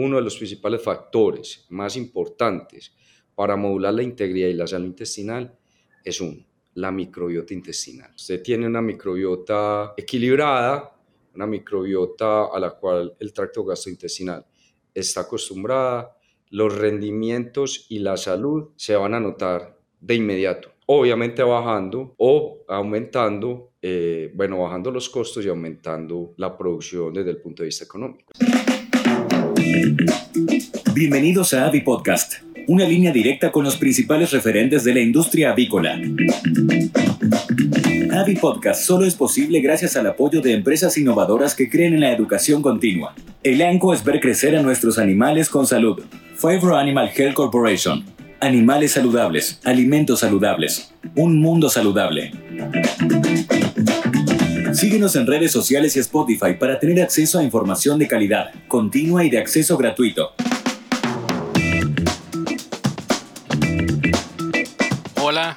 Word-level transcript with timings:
uno 0.00 0.16
de 0.16 0.22
los 0.22 0.36
principales 0.36 0.80
factores 0.80 1.66
más 1.70 1.96
importantes 1.96 2.92
para 3.34 3.56
modular 3.56 3.94
la 3.94 4.04
integridad 4.04 4.48
y 4.48 4.52
la 4.54 4.66
salud 4.66 4.86
intestinal 4.86 5.58
es 6.04 6.20
uno, 6.20 6.44
la 6.74 6.92
microbiota 6.92 7.52
intestinal. 7.52 8.12
Usted 8.14 8.40
tiene 8.40 8.66
una 8.66 8.80
microbiota 8.80 9.94
equilibrada, 9.96 10.96
una 11.34 11.46
microbiota 11.46 12.46
a 12.46 12.60
la 12.60 12.70
cual 12.70 13.14
el 13.18 13.32
tracto 13.32 13.64
gastrointestinal 13.64 14.46
está 14.94 15.22
acostumbrada, 15.22 16.16
los 16.50 16.76
rendimientos 16.76 17.86
y 17.88 17.98
la 17.98 18.16
salud 18.16 18.70
se 18.76 18.94
van 18.94 19.14
a 19.14 19.20
notar 19.20 19.78
de 20.00 20.14
inmediato. 20.14 20.70
Obviamente 20.86 21.42
bajando 21.42 22.14
o 22.18 22.64
aumentando, 22.68 23.72
eh, 23.82 24.30
bueno, 24.32 24.58
bajando 24.62 24.92
los 24.92 25.08
costos 25.08 25.44
y 25.44 25.48
aumentando 25.48 26.34
la 26.36 26.56
producción 26.56 27.12
desde 27.12 27.30
el 27.30 27.38
punto 27.38 27.62
de 27.62 27.66
vista 27.66 27.84
económico. 27.84 28.32
Bienvenidos 30.94 31.52
a 31.54 31.66
Avi 31.66 31.80
Podcast, 31.82 32.34
una 32.66 32.86
línea 32.86 33.12
directa 33.12 33.52
con 33.52 33.64
los 33.64 33.76
principales 33.76 34.30
referentes 34.32 34.82
de 34.84 34.94
la 34.94 35.00
industria 35.00 35.50
avícola. 35.50 36.00
Avi 38.12 38.36
Podcast 38.36 38.82
solo 38.82 39.04
es 39.04 39.14
posible 39.14 39.60
gracias 39.60 39.96
al 39.96 40.06
apoyo 40.06 40.40
de 40.40 40.54
empresas 40.54 40.96
innovadoras 40.96 41.54
que 41.54 41.68
creen 41.68 41.94
en 41.94 42.00
la 42.00 42.12
educación 42.12 42.62
continua. 42.62 43.14
El 43.42 43.60
ANCO 43.62 43.92
es 43.92 44.02
ver 44.04 44.20
crecer 44.20 44.56
a 44.56 44.62
nuestros 44.62 44.98
animales 44.98 45.48
con 45.48 45.66
salud. 45.66 46.02
Favor 46.36 46.74
Animal 46.74 47.10
Health 47.14 47.34
Corporation. 47.34 48.04
Animales 48.40 48.92
saludables, 48.92 49.60
alimentos 49.64 50.20
saludables, 50.20 50.94
un 51.14 51.40
mundo 51.40 51.68
saludable. 51.68 52.32
Síguenos 54.78 55.16
en 55.16 55.26
redes 55.26 55.50
sociales 55.50 55.96
y 55.96 55.98
Spotify 55.98 56.54
para 56.54 56.78
tener 56.78 57.02
acceso 57.02 57.40
a 57.40 57.42
información 57.42 57.98
de 57.98 58.06
calidad, 58.06 58.52
continua 58.68 59.24
y 59.24 59.28
de 59.28 59.38
acceso 59.38 59.76
gratuito. 59.76 60.36
Hola, 65.20 65.56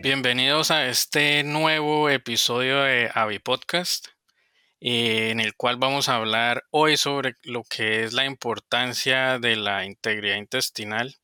bienvenidos 0.00 0.70
a 0.70 0.86
este 0.86 1.42
nuevo 1.42 2.08
episodio 2.08 2.82
de 2.82 3.10
Avi 3.12 3.40
Podcast, 3.40 4.06
eh, 4.80 5.30
en 5.32 5.40
el 5.40 5.56
cual 5.56 5.76
vamos 5.76 6.08
a 6.08 6.14
hablar 6.14 6.62
hoy 6.70 6.96
sobre 6.96 7.34
lo 7.42 7.64
que 7.64 8.04
es 8.04 8.12
la 8.12 8.26
importancia 8.26 9.40
de 9.40 9.56
la 9.56 9.84
integridad 9.84 10.36
intestinal 10.36 11.16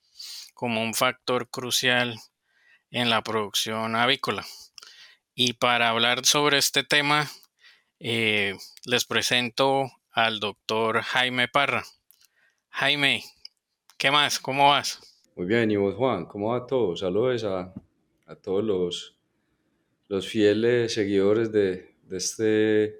como 0.54 0.82
un 0.82 0.92
factor 0.92 1.48
crucial 1.48 2.18
en 2.90 3.10
la 3.10 3.22
producción 3.22 3.94
avícola. 3.94 4.44
Y 5.40 5.52
para 5.52 5.90
hablar 5.90 6.26
sobre 6.26 6.58
este 6.58 6.82
tema, 6.82 7.30
eh, 8.00 8.56
les 8.84 9.04
presento 9.04 9.88
al 10.10 10.40
doctor 10.40 11.00
Jaime 11.00 11.46
Parra. 11.46 11.84
Jaime, 12.70 13.22
¿qué 13.96 14.10
más? 14.10 14.40
¿Cómo 14.40 14.70
vas? 14.70 14.98
Muy 15.36 15.46
bien, 15.46 15.70
y 15.70 15.76
vos 15.76 15.94
Juan, 15.94 16.26
¿cómo 16.26 16.48
va 16.48 16.66
todo? 16.66 16.96
Saludos 16.96 17.44
a, 17.44 17.72
a 18.26 18.34
todos 18.34 18.64
los, 18.64 19.16
los 20.08 20.26
fieles 20.26 20.94
seguidores 20.94 21.52
de, 21.52 21.94
de 22.02 22.16
este 22.16 22.98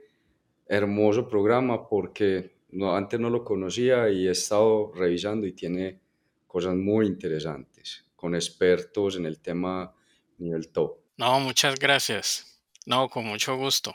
hermoso 0.69 1.27
programa 1.27 1.89
porque 1.89 2.53
antes 2.81 3.19
no 3.19 3.31
lo 3.31 3.42
conocía 3.42 4.09
y 4.11 4.28
he 4.28 4.31
estado 4.31 4.92
revisando 4.94 5.44
y 5.44 5.55
tiene 5.55 5.98
cosas 6.47 6.77
muy 6.77 7.09
interesantes 7.09 8.06
con 8.14 8.36
expertos 8.36 9.16
en 9.16 9.27
el 9.27 9.41
tema 9.41 9.92
nivel 10.39 10.69
top. 10.69 10.97
No, 11.19 11.41
muchas 11.41 11.78
gracias. 11.80 12.47
No, 12.86 13.08
con 13.08 13.27
mucho 13.27 13.56
gusto. 13.56 13.92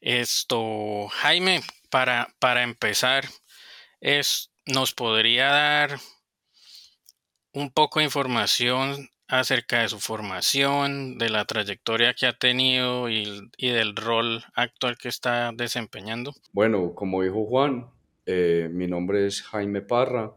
Esto, 0.00 1.08
Jaime, 1.08 1.60
para, 1.90 2.28
para 2.38 2.62
empezar, 2.62 3.24
es, 4.00 4.52
¿nos 4.64 4.94
podría 4.94 5.48
dar 5.48 5.98
un 7.52 7.70
poco 7.72 7.98
de 7.98 8.04
información 8.04 9.08
acerca 9.26 9.80
de 9.80 9.88
su 9.88 9.98
formación, 9.98 11.18
de 11.18 11.30
la 11.30 11.46
trayectoria 11.46 12.14
que 12.14 12.26
ha 12.26 12.38
tenido 12.38 13.08
y, 13.08 13.50
del 13.58 13.96
rol 13.96 14.44
actual 14.54 14.96
que 14.96 15.08
está 15.08 15.50
desempeñando? 15.52 16.32
Bueno, 16.52 16.94
como 16.94 17.22
dijo 17.22 17.44
Juan, 17.44 17.90
eh, 18.24 18.68
mi 18.70 18.86
nombre 18.86 19.26
es 19.26 19.42
Jaime 19.42 19.80
Parra, 19.80 20.32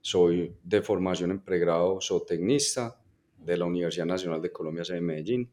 soy 0.00 0.54
de 0.62 0.80
formación 0.80 1.32
en 1.32 1.40
pregrado 1.40 2.00
zootecnista 2.00 2.96
de 3.44 3.56
la 3.56 3.64
Universidad 3.64 4.06
Nacional 4.06 4.40
de 4.40 4.52
Colombia, 4.52 4.84
de 4.88 5.00
Medellín. 5.00 5.50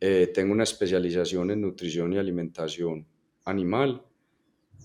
Eh, 0.00 0.30
tengo 0.32 0.52
una 0.52 0.64
especialización 0.64 1.50
en 1.50 1.60
nutrición 1.60 2.12
y 2.12 2.18
alimentación 2.18 3.06
animal. 3.44 4.02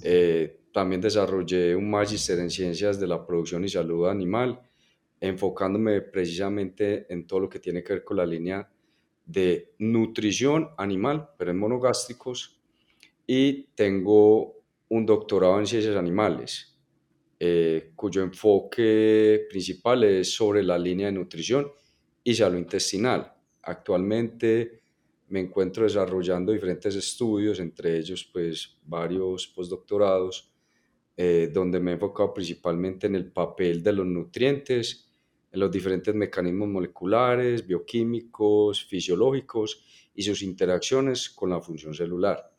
Eh, 0.01 0.59
también 0.73 0.99
desarrollé 0.99 1.73
un 1.73 1.89
magíster 1.89 2.37
en 2.39 2.49
ciencias 2.49 2.99
de 2.99 3.07
la 3.07 3.25
producción 3.25 3.63
y 3.63 3.69
salud 3.69 4.09
animal, 4.09 4.59
enfocándome 5.21 6.01
precisamente 6.01 7.11
en 7.11 7.25
todo 7.25 7.39
lo 7.39 7.49
que 7.49 7.59
tiene 7.59 7.81
que 7.81 7.93
ver 7.93 8.03
con 8.03 8.17
la 8.17 8.25
línea 8.25 8.69
de 9.25 9.73
nutrición 9.79 10.69
animal, 10.77 11.29
pero 11.37 11.51
en 11.51 11.59
monogástricos. 11.59 12.59
Y 13.25 13.67
tengo 13.73 14.65
un 14.89 15.05
doctorado 15.05 15.57
en 15.59 15.65
ciencias 15.65 15.95
animales, 15.95 16.77
eh, 17.39 17.93
cuyo 17.95 18.21
enfoque 18.21 19.47
principal 19.49 20.03
es 20.03 20.35
sobre 20.35 20.61
la 20.61 20.77
línea 20.77 21.07
de 21.07 21.13
nutrición 21.13 21.71
y 22.21 22.35
salud 22.35 22.57
intestinal. 22.57 23.33
Actualmente 23.61 24.81
me 25.27 25.39
encuentro 25.39 25.83
desarrollando 25.83 26.51
diferentes 26.51 26.95
estudios, 26.95 27.59
entre 27.59 27.97
ellos 27.97 28.29
pues 28.31 28.77
varios 28.83 29.47
postdoctorados, 29.47 30.51
eh, 31.17 31.49
donde 31.51 31.79
me 31.79 31.91
he 31.91 31.93
enfocado 31.95 32.33
principalmente 32.33 33.07
en 33.07 33.15
el 33.15 33.31
papel 33.31 33.81
de 33.81 33.93
los 33.93 34.05
nutrientes, 34.05 35.09
en 35.51 35.59
los 35.59 35.71
diferentes 35.71 36.13
mecanismos 36.13 36.67
moleculares, 36.67 37.65
bioquímicos, 37.65 38.85
fisiológicos 38.85 40.11
y 40.13 40.23
sus 40.23 40.41
interacciones 40.43 41.29
con 41.29 41.49
la 41.49 41.61
función 41.61 41.93
celular. 41.93 42.51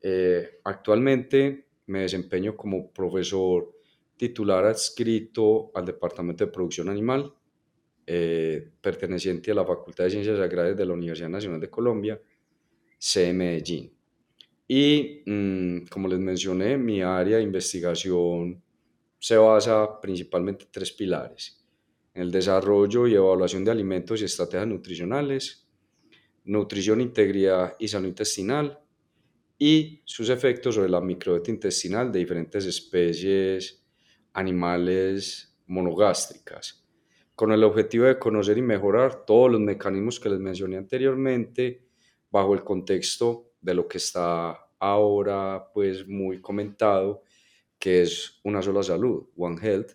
Eh, 0.00 0.60
actualmente 0.64 1.66
me 1.86 2.00
desempeño 2.00 2.56
como 2.56 2.90
profesor 2.92 3.72
titular 4.16 4.64
adscrito 4.64 5.70
al 5.74 5.84
Departamento 5.84 6.44
de 6.44 6.52
Producción 6.52 6.88
Animal 6.88 7.32
eh, 8.08 8.70
perteneciente 8.80 9.50
a 9.50 9.54
la 9.54 9.64
Facultad 9.64 10.04
de 10.04 10.10
Ciencias 10.10 10.38
Agrarias 10.38 10.76
de 10.76 10.86
la 10.86 10.92
Universidad 10.92 11.28
Nacional 11.28 11.60
de 11.60 11.68
Colombia, 11.68 12.20
C. 12.96 13.32
Medellín. 13.32 13.92
Y 14.68 15.22
mm, 15.26 15.86
como 15.90 16.06
les 16.06 16.20
mencioné, 16.20 16.78
mi 16.78 17.02
área 17.02 17.38
de 17.38 17.42
investigación 17.42 18.62
se 19.18 19.36
basa 19.36 20.00
principalmente 20.00 20.66
en 20.66 20.70
tres 20.70 20.92
pilares. 20.92 21.64
En 22.14 22.22
el 22.22 22.30
desarrollo 22.30 23.08
y 23.08 23.14
evaluación 23.14 23.64
de 23.64 23.72
alimentos 23.72 24.22
y 24.22 24.24
estrategias 24.24 24.68
nutricionales, 24.68 25.66
nutrición, 26.44 27.00
integridad 27.00 27.74
y 27.76 27.88
salud 27.88 28.06
intestinal, 28.06 28.78
y 29.58 30.00
sus 30.04 30.28
efectos 30.28 30.76
sobre 30.76 30.90
la 30.90 31.00
microbiota 31.00 31.50
intestinal 31.50 32.12
de 32.12 32.20
diferentes 32.20 32.66
especies 32.66 33.82
animales 34.32 35.56
monogástricas 35.66 36.85
con 37.36 37.52
el 37.52 37.62
objetivo 37.62 38.06
de 38.06 38.18
conocer 38.18 38.56
y 38.56 38.62
mejorar 38.62 39.26
todos 39.26 39.52
los 39.52 39.60
mecanismos 39.60 40.18
que 40.18 40.30
les 40.30 40.40
mencioné 40.40 40.78
anteriormente 40.78 41.86
bajo 42.30 42.54
el 42.54 42.64
contexto 42.64 43.52
de 43.60 43.74
lo 43.74 43.86
que 43.86 43.98
está 43.98 44.58
ahora 44.78 45.70
pues 45.72 46.08
muy 46.08 46.40
comentado, 46.40 47.22
que 47.78 48.02
es 48.02 48.40
una 48.42 48.62
sola 48.62 48.82
salud, 48.82 49.28
One 49.36 49.58
Health, 49.62 49.92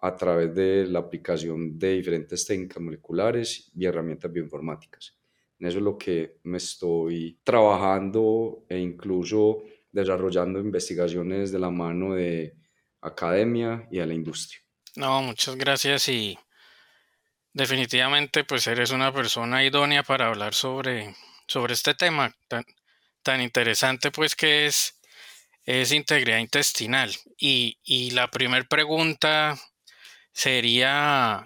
a 0.00 0.16
través 0.16 0.52
de 0.54 0.86
la 0.88 0.98
aplicación 0.98 1.78
de 1.78 1.92
diferentes 1.92 2.44
técnicas 2.44 2.82
moleculares 2.82 3.70
y 3.76 3.86
herramientas 3.86 4.32
bioinformáticas. 4.32 5.16
En 5.60 5.68
eso 5.68 5.78
es 5.78 5.84
lo 5.84 5.96
que 5.96 6.40
me 6.42 6.56
estoy 6.58 7.38
trabajando 7.44 8.64
e 8.68 8.78
incluso 8.78 9.62
desarrollando 9.92 10.58
investigaciones 10.58 11.52
de 11.52 11.60
la 11.60 11.70
mano 11.70 12.14
de 12.14 12.56
academia 13.00 13.86
y 13.88 14.00
a 14.00 14.06
la 14.06 14.14
industria. 14.14 14.60
No, 14.96 15.22
muchas 15.22 15.54
gracias 15.54 16.08
y 16.08 16.36
Definitivamente, 17.54 18.44
pues 18.44 18.66
eres 18.66 18.90
una 18.90 19.12
persona 19.12 19.64
idónea 19.64 20.02
para 20.02 20.28
hablar 20.28 20.54
sobre, 20.54 21.14
sobre 21.46 21.74
este 21.74 21.94
tema 21.94 22.34
tan, 22.48 22.64
tan 23.22 23.42
interesante, 23.42 24.10
pues 24.10 24.34
que 24.34 24.66
es, 24.66 24.98
es 25.64 25.92
integridad 25.92 26.38
intestinal. 26.38 27.10
Y, 27.38 27.78
y 27.84 28.10
la 28.12 28.30
primera 28.30 28.64
pregunta 28.64 29.58
sería, 30.32 31.44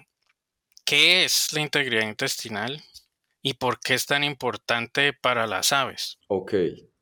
¿qué 0.85 1.25
es 1.25 1.51
la 1.51 1.61
integridad 1.61 2.07
intestinal 2.07 2.81
y 3.41 3.55
por 3.55 3.79
qué 3.79 3.93
es 3.95 4.05
tan 4.05 4.23
importante 4.23 5.11
para 5.11 5.45
las 5.45 5.73
aves? 5.73 6.19
Ok, 6.27 6.53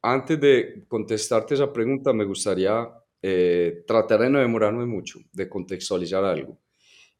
antes 0.02 0.40
de 0.40 0.84
contestarte 0.88 1.54
esa 1.54 1.72
pregunta, 1.72 2.12
me 2.12 2.25
gustaría 2.25 2.88
eh, 3.22 3.84
tratar 3.88 4.22
de 4.22 4.30
no 4.31 4.40
demorarme 4.40 4.86
mucho, 4.86 5.19
de 5.31 5.48
contextualizar 5.48 6.24
algo. 6.24 6.60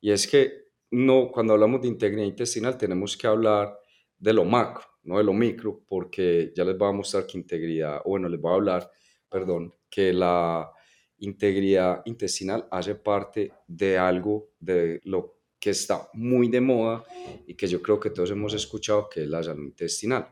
Y 0.02 0.12
es 0.12 0.28
que 0.28 0.64
no, 0.92 1.32
cuando 1.32 1.54
hablamos 1.54 1.82
de 1.82 1.88
integridad 1.88 2.26
intestinal 2.26 2.78
tenemos 2.78 3.18
que 3.18 3.28
hablar 3.28 3.78
de 4.18 4.34
lo 4.34 4.46
macro, 4.46 4.86
no 5.04 5.18
de 5.18 5.24
lo 5.24 5.34
micro, 5.34 5.82
porque 5.88 6.52
ya 6.56 6.64
les 6.64 6.78
voy 6.78 6.90
a 6.90 6.94
mostrar 6.94 7.26
que 7.26 7.38
integridad, 7.38 8.02
bueno, 8.06 8.30
les 8.30 8.40
voy 8.40 8.52
a 8.52 8.56
hablar, 8.56 8.92
perdón, 9.30 9.74
que 9.90 10.14
la 10.14 10.72
integridad 11.18 12.02
intestinal 12.06 12.68
hace 12.72 12.96
parte 12.96 13.52
de 13.68 13.98
algo 13.98 14.50
de 14.60 15.00
lo 15.04 15.36
que 15.60 15.72
está 15.72 16.10
muy 16.14 16.48
de 16.50 16.62
moda 16.62 17.04
y 17.48 17.56
que 17.56 17.68
yo 17.68 17.82
creo 17.82 18.00
que 18.00 18.10
todos 18.10 18.32
hemos 18.32 18.54
escuchado, 18.54 19.10
que 19.10 19.24
es 19.24 19.28
la 19.28 19.42
salud 19.42 19.64
intestinal. 19.64 20.28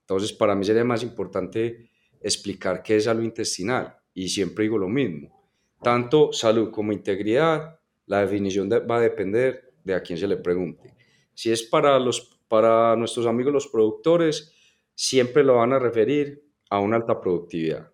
Entonces, 0.00 0.32
para 0.32 0.54
mí 0.54 0.64
sería 0.64 0.84
más 0.84 1.02
importante 1.02 1.90
explicar 2.20 2.82
qué 2.82 2.96
es 2.96 3.04
salud 3.04 3.22
intestinal 3.22 3.96
y 4.12 4.28
siempre 4.28 4.64
digo 4.64 4.78
lo 4.78 4.88
mismo. 4.88 5.50
Tanto 5.82 6.32
salud 6.32 6.70
como 6.70 6.92
integridad, 6.92 7.78
la 8.06 8.20
definición 8.20 8.68
va 8.70 8.98
a 8.98 9.00
depender 9.00 9.65
de 9.86 9.94
a 9.94 10.02
quién 10.02 10.18
se 10.18 10.26
le 10.26 10.36
pregunte. 10.36 10.92
Si 11.32 11.52
es 11.52 11.62
para, 11.62 11.98
los, 11.98 12.40
para 12.48 12.96
nuestros 12.96 13.26
amigos 13.26 13.52
los 13.52 13.68
productores, 13.68 14.52
siempre 14.94 15.44
lo 15.44 15.56
van 15.56 15.72
a 15.72 15.78
referir 15.78 16.42
a 16.68 16.80
una 16.80 16.96
alta 16.96 17.20
productividad. 17.20 17.92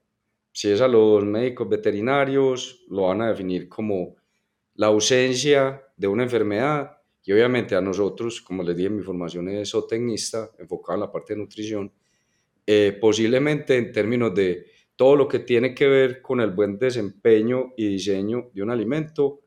Si 0.51 0.71
es 0.71 0.81
a 0.81 0.89
los 0.89 1.25
médicos 1.25 1.69
veterinarios, 1.69 2.85
lo 2.89 3.03
van 3.03 3.21
a 3.23 3.29
definir 3.29 3.69
como 3.69 4.17
la 4.75 4.87
ausencia 4.87 5.83
de 5.97 6.07
una 6.07 6.23
enfermedad 6.23 6.97
y 7.25 7.33
obviamente 7.33 7.77
a 7.77 7.81
nosotros, 7.81 8.41
como 8.41 8.63
les 8.63 8.77
dije, 8.77 8.91
mi 8.91 9.03
formación 9.03 9.49
es 9.51 9.71
zootecnista, 9.71 10.51
enfocada 10.59 10.97
en 10.97 11.01
la 11.01 11.13
parte 11.13 11.35
de 11.35 11.41
nutrición, 11.41 11.93
eh, 12.67 12.97
posiblemente 13.01 13.77
en 13.77 13.93
términos 13.93 14.35
de 14.35 14.67
todo 14.97 15.15
lo 15.17 15.29
que 15.29 15.41
tiene 15.41 15.75
que 15.75 15.89
ver 15.89 16.23
con 16.23 16.41
el 16.41 16.51
buen 16.53 16.79
desempeño 16.79 17.75
y 17.77 17.89
diseño 17.89 18.51
de 18.55 18.63
un 18.63 18.71
alimento, 18.71 19.41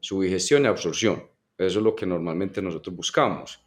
su 0.00 0.22
digestión 0.22 0.62
y 0.62 0.66
absorción. 0.66 1.27
Eso 1.58 1.78
es 1.80 1.84
lo 1.84 1.94
que 1.94 2.06
normalmente 2.06 2.62
nosotros 2.62 2.94
buscamos. 2.94 3.60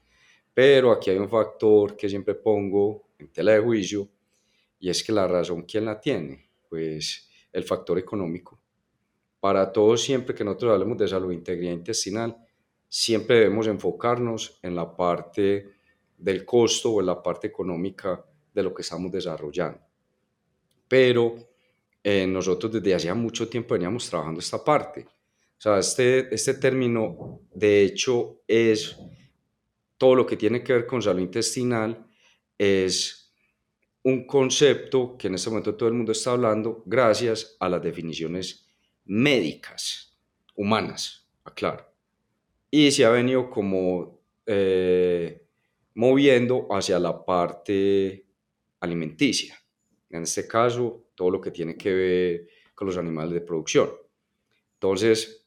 Pero 0.54 0.92
aquí 0.92 1.10
hay 1.10 1.18
un 1.18 1.30
factor 1.30 1.96
que 1.96 2.10
siempre 2.10 2.36
pongo 2.36 3.10
en 3.20 3.32
tela 3.32 3.52
de 3.52 3.60
juicio 3.60 4.08
y 4.80 4.90
es 4.90 5.04
que 5.04 5.12
la 5.12 5.28
razón, 5.28 5.64
¿quién 5.64 5.86
la 5.86 6.00
tiene? 6.00 6.50
Pues 6.68 7.30
el 7.52 7.64
factor 7.64 8.00
económico. 8.00 8.60
Para 9.40 9.72
todos, 9.72 10.02
siempre 10.02 10.34
que 10.34 10.44
nosotros 10.44 10.74
hablemos 10.74 10.98
de 10.98 11.08
salud 11.08 11.32
integridad 11.32 11.74
intestinal, 11.74 12.38
siempre 12.88 13.38
debemos 13.38 13.68
enfocarnos 13.68 14.60
en 14.62 14.76
la 14.76 14.96
parte 14.96 15.74
del 16.18 16.46
costo 16.46 16.92
o 16.92 17.00
en 17.00 17.08
la 17.08 17.22
parte 17.22 17.48
económica 17.48 18.24
de 18.54 18.64
lo 18.64 18.74
que 18.74 18.82
estamos 18.82 19.12
desarrollando. 19.12 19.80
Pero 20.88 21.36
eh, 22.04 22.28
nosotros 22.28 22.72
desde 22.72 22.96
hacía 22.96 23.14
mucho 23.14 23.48
tiempo 23.48 23.74
veníamos 23.74 24.10
trabajando 24.10 24.40
esta 24.40 24.64
parte. 24.64 25.08
Sea, 25.62 25.78
este, 25.78 26.34
este 26.34 26.56
término, 26.56 27.42
de 27.54 27.84
hecho, 27.84 28.42
es 28.48 28.98
todo 29.96 30.16
lo 30.16 30.25
que 30.25 30.36
tiene 30.36 30.63
que 30.63 30.74
ver 30.74 30.88
con 30.88 31.04
salud 31.04 31.22
intestinal, 31.22 32.04
es 32.58 33.31
un 34.02 34.25
concepto 34.25 35.16
que 35.16 35.28
en 35.28 35.36
este 35.36 35.52
momento 35.52 35.75
todo 35.75 35.90
el 35.90 35.94
mundo 35.94 36.13
está 36.13 36.31
hablando 36.31 36.81
gracias 36.88 37.58
a 37.60 37.69
las 37.69 37.80
definiciones 37.84 38.68
médicas, 39.06 40.18
humanas, 40.56 41.30
aclaro. 41.44 41.86
Y 42.72 42.90
se 42.90 43.06
ha 43.06 43.12
venido 43.12 43.48
como 43.48 44.19
eh, 44.48 45.46
moviendo 45.94 46.69
hacia 46.72 46.98
la 46.98 47.24
parte 47.24 48.25
alimenticia. 48.80 49.56
En 50.10 50.24
este 50.24 50.48
caso, 50.48 51.10
todo 51.14 51.30
lo 51.30 51.40
que 51.40 51.52
tiene 51.52 51.78
que 51.78 51.94
ver 51.94 52.48
con 52.74 52.88
los 52.88 52.98
animales 52.98 53.34
de 53.34 53.42
producción. 53.42 53.92
Entonces, 54.74 55.41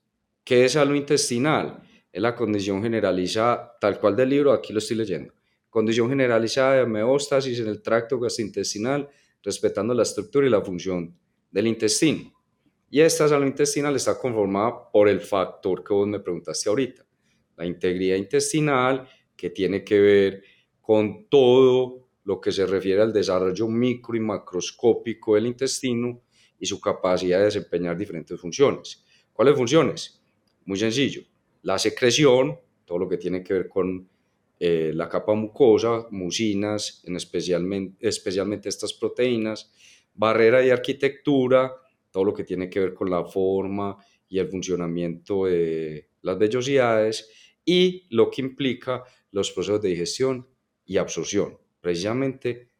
¿Qué 0.44 0.66
es 0.66 0.72
salud 0.72 0.94
intestinal? 0.94 1.82
Es 2.12 2.20
la 2.20 2.34
condición 2.34 2.82
generalizada, 2.82 3.78
tal 3.80 3.98
cual 3.98 4.14
del 4.14 4.28
libro, 4.28 4.52
aquí 4.52 4.74
lo 4.74 4.78
estoy 4.78 4.98
leyendo. 4.98 5.32
Condición 5.70 6.10
generalizada 6.10 6.74
de 6.74 6.82
homeostasis 6.82 7.60
en 7.60 7.68
el 7.68 7.80
tracto 7.80 8.20
gastrointestinal, 8.20 9.08
respetando 9.42 9.94
la 9.94 10.02
estructura 10.02 10.46
y 10.46 10.50
la 10.50 10.60
función 10.60 11.18
del 11.50 11.66
intestino. 11.66 12.30
Y 12.90 13.00
esta 13.00 13.26
salud 13.26 13.46
intestinal 13.46 13.96
está 13.96 14.18
conformada 14.18 14.90
por 14.92 15.08
el 15.08 15.22
factor 15.22 15.82
que 15.82 15.94
vos 15.94 16.06
me 16.06 16.20
preguntaste 16.20 16.68
ahorita, 16.68 17.06
la 17.56 17.64
integridad 17.64 18.16
intestinal, 18.16 19.08
que 19.34 19.48
tiene 19.48 19.82
que 19.82 19.98
ver 19.98 20.44
con 20.78 21.26
todo 21.30 22.10
lo 22.24 22.38
que 22.38 22.52
se 22.52 22.66
refiere 22.66 23.00
al 23.00 23.14
desarrollo 23.14 23.66
micro 23.66 24.14
y 24.14 24.20
macroscópico 24.20 25.36
del 25.36 25.46
intestino 25.46 26.20
y 26.58 26.66
su 26.66 26.78
capacidad 26.82 27.38
de 27.38 27.46
desempeñar 27.46 27.96
diferentes 27.96 28.38
funciones. 28.38 29.02
¿Cuáles 29.32 29.56
funciones? 29.56 30.23
Muy 30.66 30.78
sencillo. 30.78 31.22
La 31.62 31.78
secreción, 31.78 32.58
todo 32.84 32.98
lo 32.98 33.08
que 33.08 33.18
tiene 33.18 33.42
que 33.42 33.54
ver 33.54 33.68
con 33.68 34.08
eh, 34.58 34.92
la 34.94 35.08
capa 35.08 35.34
mucosa, 35.34 36.06
mucinas, 36.10 37.02
en 37.04 37.16
especialmente, 37.16 38.06
especialmente 38.06 38.68
estas 38.68 38.94
proteínas, 38.94 39.72
barrera 40.14 40.64
y 40.64 40.70
arquitectura, 40.70 41.72
todo 42.10 42.24
lo 42.24 42.34
que 42.34 42.44
tiene 42.44 42.70
que 42.70 42.80
ver 42.80 42.94
con 42.94 43.10
la 43.10 43.24
forma 43.24 43.96
y 44.28 44.38
el 44.38 44.48
funcionamiento 44.48 45.46
de 45.46 46.08
las 46.22 46.38
vellosidades 46.38 47.30
y 47.64 48.06
lo 48.10 48.30
que 48.30 48.42
implica 48.42 49.04
los 49.32 49.50
procesos 49.50 49.82
de 49.82 49.90
digestión 49.90 50.46
y 50.86 50.96
absorción. 50.96 51.58
Precisamente 51.80 52.70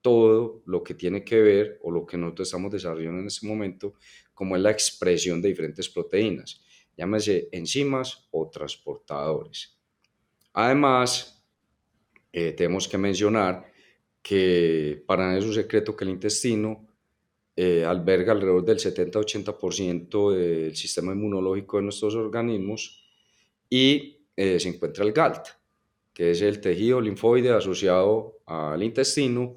todo 0.00 0.62
lo 0.66 0.82
que 0.82 0.94
tiene 0.94 1.24
que 1.24 1.40
ver 1.40 1.80
o 1.82 1.90
lo 1.90 2.06
que 2.06 2.16
nosotros 2.16 2.48
estamos 2.48 2.70
desarrollando 2.70 3.20
en 3.20 3.26
este 3.26 3.46
momento, 3.46 3.94
como 4.32 4.56
es 4.56 4.62
la 4.62 4.70
expresión 4.70 5.42
de 5.42 5.48
diferentes 5.48 5.88
proteínas 5.88 6.62
llámese 6.96 7.48
enzimas 7.52 8.26
o 8.30 8.48
transportadores. 8.48 9.78
Además, 10.52 11.44
eh, 12.32 12.52
tenemos 12.52 12.88
que 12.88 12.98
mencionar 12.98 13.70
que 14.22 15.02
para 15.06 15.26
nadie 15.26 15.38
es 15.40 15.44
un 15.44 15.54
secreto 15.54 15.94
que 15.94 16.04
el 16.04 16.10
intestino 16.10 16.86
eh, 17.54 17.84
alberga 17.84 18.32
alrededor 18.32 18.64
del 18.64 18.78
70-80% 18.78 20.32
del 20.32 20.76
sistema 20.76 21.12
inmunológico 21.12 21.76
de 21.78 21.84
nuestros 21.84 22.14
organismos 22.14 23.02
y 23.70 24.26
eh, 24.36 24.60
se 24.60 24.68
encuentra 24.68 25.04
el 25.04 25.12
GALT, 25.12 25.48
que 26.12 26.32
es 26.32 26.42
el 26.42 26.60
tejido 26.60 27.00
linfoide 27.00 27.50
asociado 27.52 28.40
al 28.46 28.82
intestino 28.82 29.56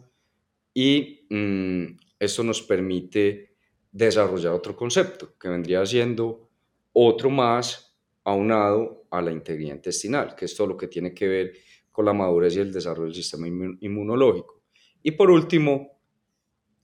y 0.74 1.26
mm, 1.30 1.86
esto 2.20 2.44
nos 2.44 2.62
permite 2.62 3.56
desarrollar 3.92 4.54
otro 4.54 4.76
concepto 4.76 5.38
que 5.38 5.50
vendría 5.50 5.86
siendo 5.86 6.49
otro 6.94 7.30
más 7.30 7.98
aunado 8.24 9.06
a 9.10 9.22
la 9.22 9.32
integridad 9.32 9.76
intestinal, 9.76 10.36
que 10.36 10.46
es 10.46 10.56
todo 10.56 10.68
lo 10.68 10.78
que 10.78 10.88
tiene 10.88 11.14
que 11.14 11.28
ver 11.28 11.54
con 11.92 12.06
la 12.06 12.14
madurez 12.14 12.56
y 12.56 12.60
el 12.60 12.72
desarrollo 12.72 13.06
del 13.06 13.16
sistema 13.16 13.48
inmunológico. 13.48 14.62
Y 15.02 15.12
por 15.12 15.32
último, 15.32 16.00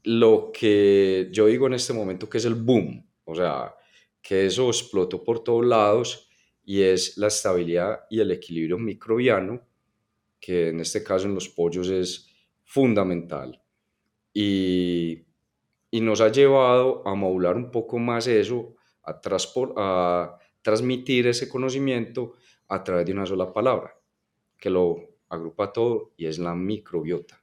lo 0.03 0.51
que 0.51 1.29
yo 1.31 1.47
digo 1.47 1.67
en 1.67 1.73
este 1.73 1.93
momento 1.93 2.29
que 2.29 2.37
es 2.37 2.45
el 2.45 2.55
boom, 2.55 3.05
o 3.25 3.35
sea, 3.35 3.75
que 4.21 4.45
eso 4.45 4.67
explotó 4.67 5.23
por 5.23 5.43
todos 5.43 5.65
lados 5.65 6.29
y 6.63 6.81
es 6.81 7.17
la 7.17 7.27
estabilidad 7.27 8.01
y 8.09 8.19
el 8.19 8.31
equilibrio 8.31 8.77
microbiano, 8.77 9.61
que 10.39 10.69
en 10.69 10.79
este 10.79 11.03
caso 11.03 11.27
en 11.27 11.35
los 11.35 11.49
pollos 11.49 11.89
es 11.89 12.27
fundamental. 12.63 13.61
Y, 14.33 15.25
y 15.91 16.01
nos 16.01 16.21
ha 16.21 16.31
llevado 16.31 17.07
a 17.07 17.15
modular 17.15 17.55
un 17.55 17.71
poco 17.71 17.99
más 17.99 18.27
eso 18.27 18.74
a, 19.05 19.21
a 19.77 20.39
transmitir 20.61 21.27
ese 21.27 21.47
conocimiento 21.47 22.33
a 22.67 22.83
través 22.83 23.05
de 23.05 23.11
una 23.11 23.25
sola 23.25 23.53
palabra, 23.53 23.95
que 24.57 24.69
lo 24.69 24.97
agrupa 25.29 25.71
todo 25.71 26.13
y 26.17 26.25
es 26.25 26.39
la 26.39 26.55
microbiota. 26.55 27.41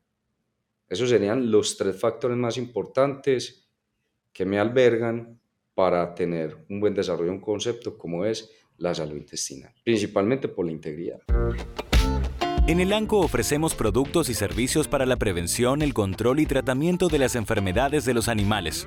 Esos 0.89 1.09
serían 1.09 1.51
los 1.51 1.77
tres 1.77 1.99
factores 1.99 2.37
más 2.37 2.57
importantes 2.59 3.69
que 4.33 4.45
me 4.45 4.59
albergan 4.59 5.41
para 5.75 6.15
tener 6.15 6.67
un 6.69 6.81
buen 6.81 6.95
desarrollo 6.95 7.31
de 7.31 7.37
un 7.37 7.41
concepto 7.41 7.97
como 7.97 8.25
es 8.25 8.51
la 8.77 8.95
salud 8.95 9.17
intestinal, 9.17 9.73
principalmente 9.85 10.49
por 10.49 10.67
la 10.67 10.73
integridad. 10.73 11.21
En 12.67 12.81
el 12.81 12.93
ANCO 12.93 13.19
ofrecemos 13.19 13.75
productos 13.75 14.29
y 14.29 14.35
servicios 14.35 14.87
para 14.87 15.07
la 15.07 15.17
prevención, 15.17 15.83
el 15.83 15.95
control 15.95 16.41
y 16.41 16.47
tratamiento 16.47 17.09
de 17.09 17.19
las 17.19 17.35
enfermedades 17.35 18.05
de 18.05 18.15
los 18.15 18.29
animales 18.29 18.87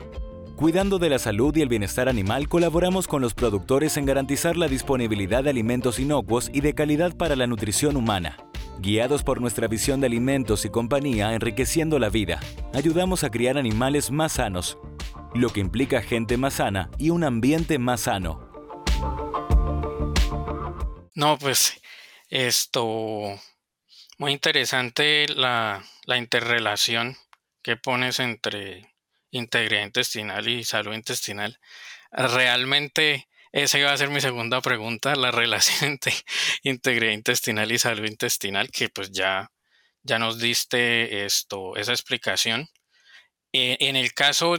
Cuidando 0.56 1.00
de 1.00 1.10
la 1.10 1.20
salud 1.20 1.54
y 1.58 1.62
el 1.62 1.68
bienestar 1.68 2.08
animal, 2.08 2.48
colaboramos 2.48 3.10
con 3.10 3.22
los 3.22 3.34
productores 3.34 3.98
en 3.98 4.06
garantizar 4.06 4.56
la 4.56 4.70
disponibilidad 4.70 5.44
de 5.44 5.50
alimentos 5.50 6.00
inocuos 6.00 6.50
y 6.54 6.62
de 6.62 6.74
calidad 6.74 7.14
para 7.18 7.36
la 7.36 7.46
nutrición 7.46 7.98
humana. 7.98 8.38
Guiados 8.80 9.22
por 9.22 9.42
nuestra 9.42 9.68
visión 9.68 10.00
de 10.00 10.08
alimentos 10.08 10.64
y 10.64 10.70
compañía 10.70 11.34
enriqueciendo 11.34 12.00
la 12.00 12.08
vida, 12.08 12.40
ayudamos 12.74 13.26
a 13.26 13.32
criar 13.32 13.58
animales 13.58 14.12
más 14.12 14.34
sanos, 14.34 14.78
lo 15.34 15.50
que 15.50 15.60
implica 15.60 16.02
gente 16.02 16.38
más 16.38 16.54
sana 16.54 16.90
y 16.98 17.10
un 17.10 17.26
ambiente 17.26 17.78
más 17.78 18.02
sano. 18.02 18.50
No, 21.16 21.38
pues 21.38 21.82
esto, 22.30 23.42
muy 24.18 24.32
interesante 24.32 25.28
la, 25.28 25.84
la 26.06 26.18
interrelación 26.18 27.18
que 27.62 27.76
pones 27.76 28.22
entre 28.22 28.95
integridad 29.38 29.84
intestinal 29.84 30.48
y 30.48 30.64
salud 30.64 30.94
intestinal. 30.94 31.60
Realmente 32.12 33.28
esa 33.52 33.80
iba 33.80 33.92
a 33.92 33.98
ser 33.98 34.10
mi 34.10 34.22
segunda 34.22 34.62
pregunta, 34.62 35.16
la 35.16 35.32
relación 35.32 35.92
entre 35.92 36.14
integridad 36.64 37.14
intestinal 37.14 37.72
y 37.72 37.78
salud 37.78 38.06
intestinal, 38.06 38.70
que 38.70 38.90
pues 38.90 39.12
ya, 39.12 39.52
ya 40.04 40.20
nos 40.20 40.40
diste 40.40 41.26
esto, 41.26 41.76
esa 41.78 41.94
explicación. 41.94 42.68
Eh, 43.54 43.78
en 43.80 43.96
el 43.96 44.14
caso 44.14 44.58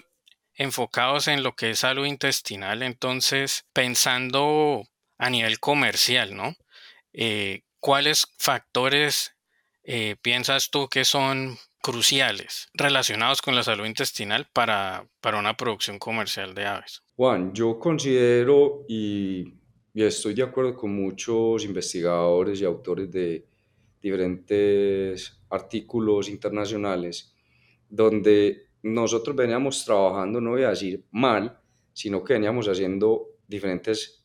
enfocados 0.54 1.28
en 1.28 1.42
lo 1.42 1.54
que 1.54 1.70
es 1.70 1.80
salud 1.80 2.06
intestinal, 2.06 2.82
entonces 2.82 3.66
pensando 3.74 4.84
a 5.18 5.30
nivel 5.30 5.60
comercial, 5.60 6.34
¿no? 6.34 6.56
Eh, 7.12 7.62
¿Cuáles 7.80 8.26
factores 8.38 9.36
eh, 9.84 10.16
piensas 10.22 10.70
tú 10.70 10.88
que 10.88 11.04
son 11.04 11.58
cruciales 11.86 12.68
relacionados 12.74 13.40
con 13.40 13.54
la 13.54 13.62
salud 13.62 13.86
intestinal 13.86 14.48
para, 14.52 15.06
para 15.20 15.38
una 15.38 15.56
producción 15.56 16.00
comercial 16.00 16.52
de 16.52 16.66
aves? 16.66 17.00
Juan, 17.14 17.52
yo 17.54 17.78
considero 17.78 18.84
y, 18.88 19.54
y 19.94 20.02
estoy 20.02 20.34
de 20.34 20.42
acuerdo 20.42 20.74
con 20.74 20.92
muchos 20.92 21.64
investigadores 21.64 22.60
y 22.60 22.64
autores 22.64 23.08
de 23.12 23.46
diferentes 24.02 25.38
artículos 25.48 26.28
internacionales 26.28 27.32
donde 27.88 28.66
nosotros 28.82 29.36
veníamos 29.36 29.84
trabajando, 29.84 30.40
no 30.40 30.50
voy 30.50 30.64
a 30.64 30.70
decir 30.70 31.04
mal, 31.12 31.56
sino 31.92 32.24
que 32.24 32.32
veníamos 32.32 32.66
haciendo 32.66 33.28
diferentes 33.46 34.24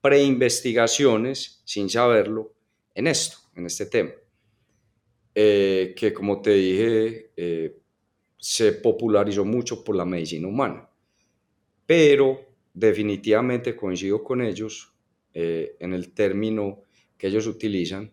preinvestigaciones 0.00 1.60
sin 1.64 1.90
saberlo 1.90 2.52
en 2.94 3.08
esto, 3.08 3.38
en 3.56 3.66
este 3.66 3.86
tema. 3.86 4.12
Eh, 5.34 5.94
que 5.96 6.12
como 6.12 6.42
te 6.42 6.54
dije, 6.54 7.30
eh, 7.36 7.76
se 8.36 8.72
popularizó 8.72 9.44
mucho 9.44 9.84
por 9.84 9.94
la 9.94 10.04
medicina 10.04 10.48
humana. 10.48 10.88
Pero 11.86 12.40
definitivamente 12.72 13.76
coincido 13.76 14.22
con 14.22 14.42
ellos 14.42 14.92
eh, 15.32 15.76
en 15.78 15.92
el 15.92 16.12
término 16.12 16.82
que 17.16 17.28
ellos 17.28 17.46
utilizan, 17.46 18.10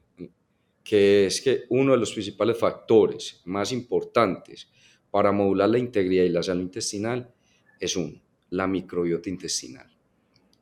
que 0.83 1.25
es 1.25 1.41
que 1.41 1.63
uno 1.69 1.93
de 1.93 1.97
los 1.97 2.13
principales 2.13 2.57
factores 2.57 3.41
más 3.45 3.71
importantes 3.71 4.69
para 5.09 5.31
modular 5.31 5.69
la 5.69 5.79
integridad 5.79 6.24
y 6.24 6.29
la 6.29 6.43
salud 6.43 6.62
intestinal 6.62 7.33
es 7.79 7.95
uno, 7.95 8.21
la 8.51 8.67
microbiota 8.67 9.29
intestinal. 9.29 9.89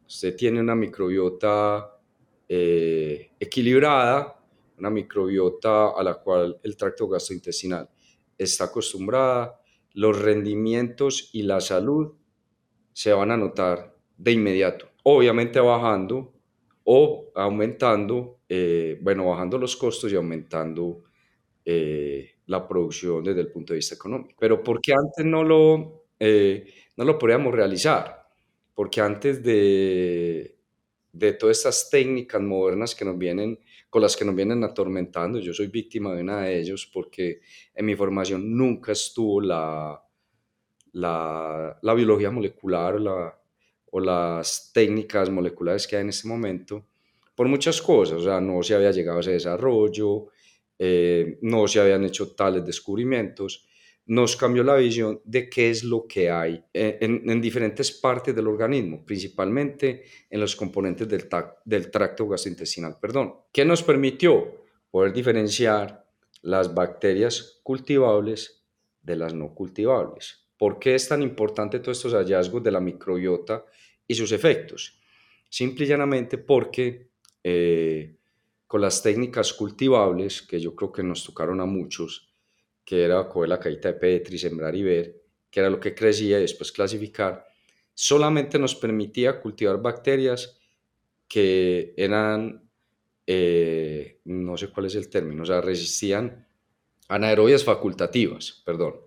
Usted 0.08 0.36
tiene 0.36 0.62
una 0.62 0.76
microbiota 0.76 1.92
equilibrada, 2.48 4.45
una 4.78 4.90
microbiota 4.90 5.90
a 5.90 6.04
la 6.04 6.16
cual 6.16 6.60
el 6.64 6.76
tracto 6.78 7.08
gastrointestinal 7.08 7.90
está 8.38 8.66
acostumbrada, 8.66 9.60
los 9.94 10.22
rendimientos 10.22 11.30
y 11.34 11.44
la 11.44 11.62
salud 11.62 12.14
se 12.92 13.14
van 13.14 13.32
a 13.32 13.38
notar 13.38 13.96
de 14.18 14.32
inmediato, 14.32 14.88
obviamente 15.04 15.60
bajando 15.60 16.34
o 16.86 17.32
aumentando, 17.36 18.40
eh, 18.48 18.98
bueno, 19.02 19.26
bajando 19.26 19.58
los 19.58 19.76
costos 19.76 20.12
y 20.12 20.16
aumentando 20.16 21.04
eh, 21.64 22.32
la 22.46 22.68
producción 22.68 23.24
desde 23.24 23.42
el 23.42 23.52
punto 23.52 23.74
de 23.74 23.78
vista 23.78 23.96
económico. 23.96 24.36
Pero 24.40 24.64
¿por 24.64 24.80
qué 24.80 24.94
antes 24.94 25.26
no 25.26 25.44
lo, 25.44 26.06
eh, 26.20 26.66
no 26.96 27.04
lo 27.04 27.18
podíamos 27.18 27.54
realizar? 27.54 28.28
Porque 28.74 29.02
antes 29.02 29.44
de, 29.44 30.55
de 31.16 31.34
todas 31.34 31.58
estas 31.58 31.90
técnicas 31.90 32.42
modernas 32.42 32.94
que 32.94 33.06
nos 33.06 33.18
vienen 33.18 33.60
con 33.90 34.02
las 34.02 34.18
que 34.18 34.26
nos 34.26 34.36
vienen 34.36 34.64
atormentando. 34.64 35.40
Yo 35.40 35.54
soy 35.54 35.68
víctima 35.68 36.14
de 36.14 36.22
una 36.22 36.42
de 36.42 36.60
ellos 36.60 36.90
porque 36.94 37.40
en 37.74 37.86
mi 37.86 37.96
formación 37.96 38.56
nunca 38.56 38.92
estuvo 38.92 39.40
la, 39.40 40.04
la, 40.92 41.94
biología 41.96 42.32
molecular 42.32 42.96
o, 42.96 43.00
la, 43.00 43.40
o 43.92 44.00
las 44.02 44.72
técnicas 44.74 45.30
moleculares 45.30 45.88
que 45.88 45.96
hay 45.96 46.02
en 46.02 46.10
este 46.10 46.28
momento 46.28 46.86
por 47.34 47.48
muchas 47.48 47.82
cosas. 47.82 48.18
O 48.20 48.24
sea, 48.24 48.42
no 48.42 48.62
se 48.62 48.76
había 48.76 48.92
llegado 48.92 49.20
a 49.20 49.22
ese 49.22 49.32
desarrollo, 49.32 50.28
eh, 50.78 51.38
no 51.44 51.66
se 51.70 51.80
habían 51.80 52.04
hecho 52.04 52.36
tales 52.36 52.66
descubrimientos 52.66 53.66
nos 54.08 54.36
cambió 54.36 54.64
la 54.64 54.76
visión 54.76 55.20
de 55.24 55.50
qué 55.50 55.70
es 55.70 55.84
lo 55.84 56.06
que 56.08 56.30
hay 56.30 56.64
en, 56.74 57.42
diferentes 57.42 57.92
partes 57.92 58.36
del 58.36 58.48
organismo, 58.48 59.04
principalmente 59.04 60.04
en 60.30 60.40
los 60.40 60.56
componentes 60.56 61.08
del, 61.08 61.28
del 61.66 61.90
tracto 61.90 62.28
gastrointestinal. 62.28 62.98
Perdón. 63.00 63.36
¿Qué 63.52 63.66
nos 63.66 63.82
permitió 63.82 64.66
poder 64.92 65.12
diferenciar 65.12 66.06
las 66.44 66.74
bacterias 66.74 67.60
cultivables 67.64 68.64
de 69.02 69.16
las 69.16 69.34
no 69.34 69.56
cultivables? 69.56 70.46
¿Por 70.58 70.80
qué 70.80 70.96
es 70.96 71.08
tan 71.08 71.22
importante 71.22 71.80
todos 71.80 71.98
estos 71.98 72.14
hallazgos 72.14 72.64
de 72.64 72.72
la 72.72 72.80
microbiota 72.80 73.66
y 74.08 74.14
sus 74.14 74.32
efectos? 74.32 75.00
Simple 75.50 75.86
y 75.86 75.88
llanamente 75.88 76.38
porque 76.38 77.10
eh, 77.44 78.18
con 78.68 78.82
las 78.82 79.02
técnicas 79.02 79.54
cultivables, 79.54 80.42
que 80.42 80.60
yo 80.60 80.76
creo 80.76 80.92
que 80.92 81.04
nos 81.04 81.24
tocaron 81.24 81.62
a 81.62 81.66
muchos, 81.66 82.35
que 82.86 83.04
era 83.04 83.28
coger 83.28 83.50
la 83.50 83.60
cajita 83.60 83.92
de 83.92 84.00
Petri, 84.00 84.38
sembrar 84.38 84.76
y 84.76 84.84
ver, 84.84 85.22
que 85.50 85.60
era 85.60 85.70
lo 85.70 85.80
que 85.80 85.96
crecía 85.96 86.38
y 86.38 86.42
después 86.42 86.72
clasificar, 86.72 87.46
solamente 87.94 88.60
nos 88.60 88.76
permitía 88.76 89.42
cultivar 89.42 89.82
bacterias 89.82 90.60
que 91.28 91.94
eran, 91.98 92.70
eh, 93.26 94.20
no 94.26 94.56
sé 94.56 94.70
cuál 94.70 94.86
es 94.86 94.96
el 94.96 95.10
término, 95.10 95.44
o 95.44 95.46
sea, 95.46 95.62
resistían 95.62 96.48
anaerobias 97.08 97.64
facultativas, 97.64 98.62
perdón, 98.64 98.98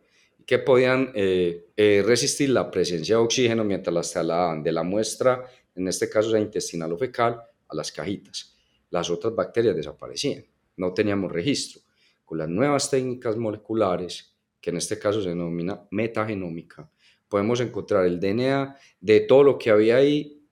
que 0.45 0.59
podían 0.59 1.13
eh, 1.15 1.69
eh, 1.77 2.03
resistir 2.05 2.51
la 2.51 2.71
presencia 2.71 3.17
de 3.17 3.23
oxígeno 3.23 3.63
mientras 3.63 3.95
las 3.95 4.11
trasladaban 4.11 4.63
de 4.63 4.73
la 4.73 4.83
muestra, 4.83 5.45
en 5.75 5.87
este 5.87 6.09
caso 6.09 6.31
la 6.31 6.41
intestinal 6.41 6.93
o 6.93 6.99
fecal, 6.99 7.41
a 7.69 7.75
las 7.77 7.93
cajitas. 7.93 8.57
Las 8.91 9.11
otras 9.11 9.35
bacterias 9.35 9.77
desaparecían, 9.77 10.45
no 10.77 10.95
teníamos 10.95 11.31
registro 11.31 11.83
con 12.29 12.37
las 12.37 12.49
nuevas 12.51 12.91
técnicas 12.91 13.39
moleculares, 13.39 14.37
que 14.61 14.69
en 14.69 14.77
este 14.77 14.99
caso 14.99 15.23
se 15.23 15.31
denomina 15.31 15.89
metagenómica, 15.91 16.91
podemos 17.27 17.59
encontrar 17.61 18.05
el 18.05 18.21
DNA 18.21 18.77
de 19.01 19.21
todo 19.21 19.43
lo 19.45 19.59
que 19.59 19.71
había 19.71 19.97
ahí, 19.97 20.45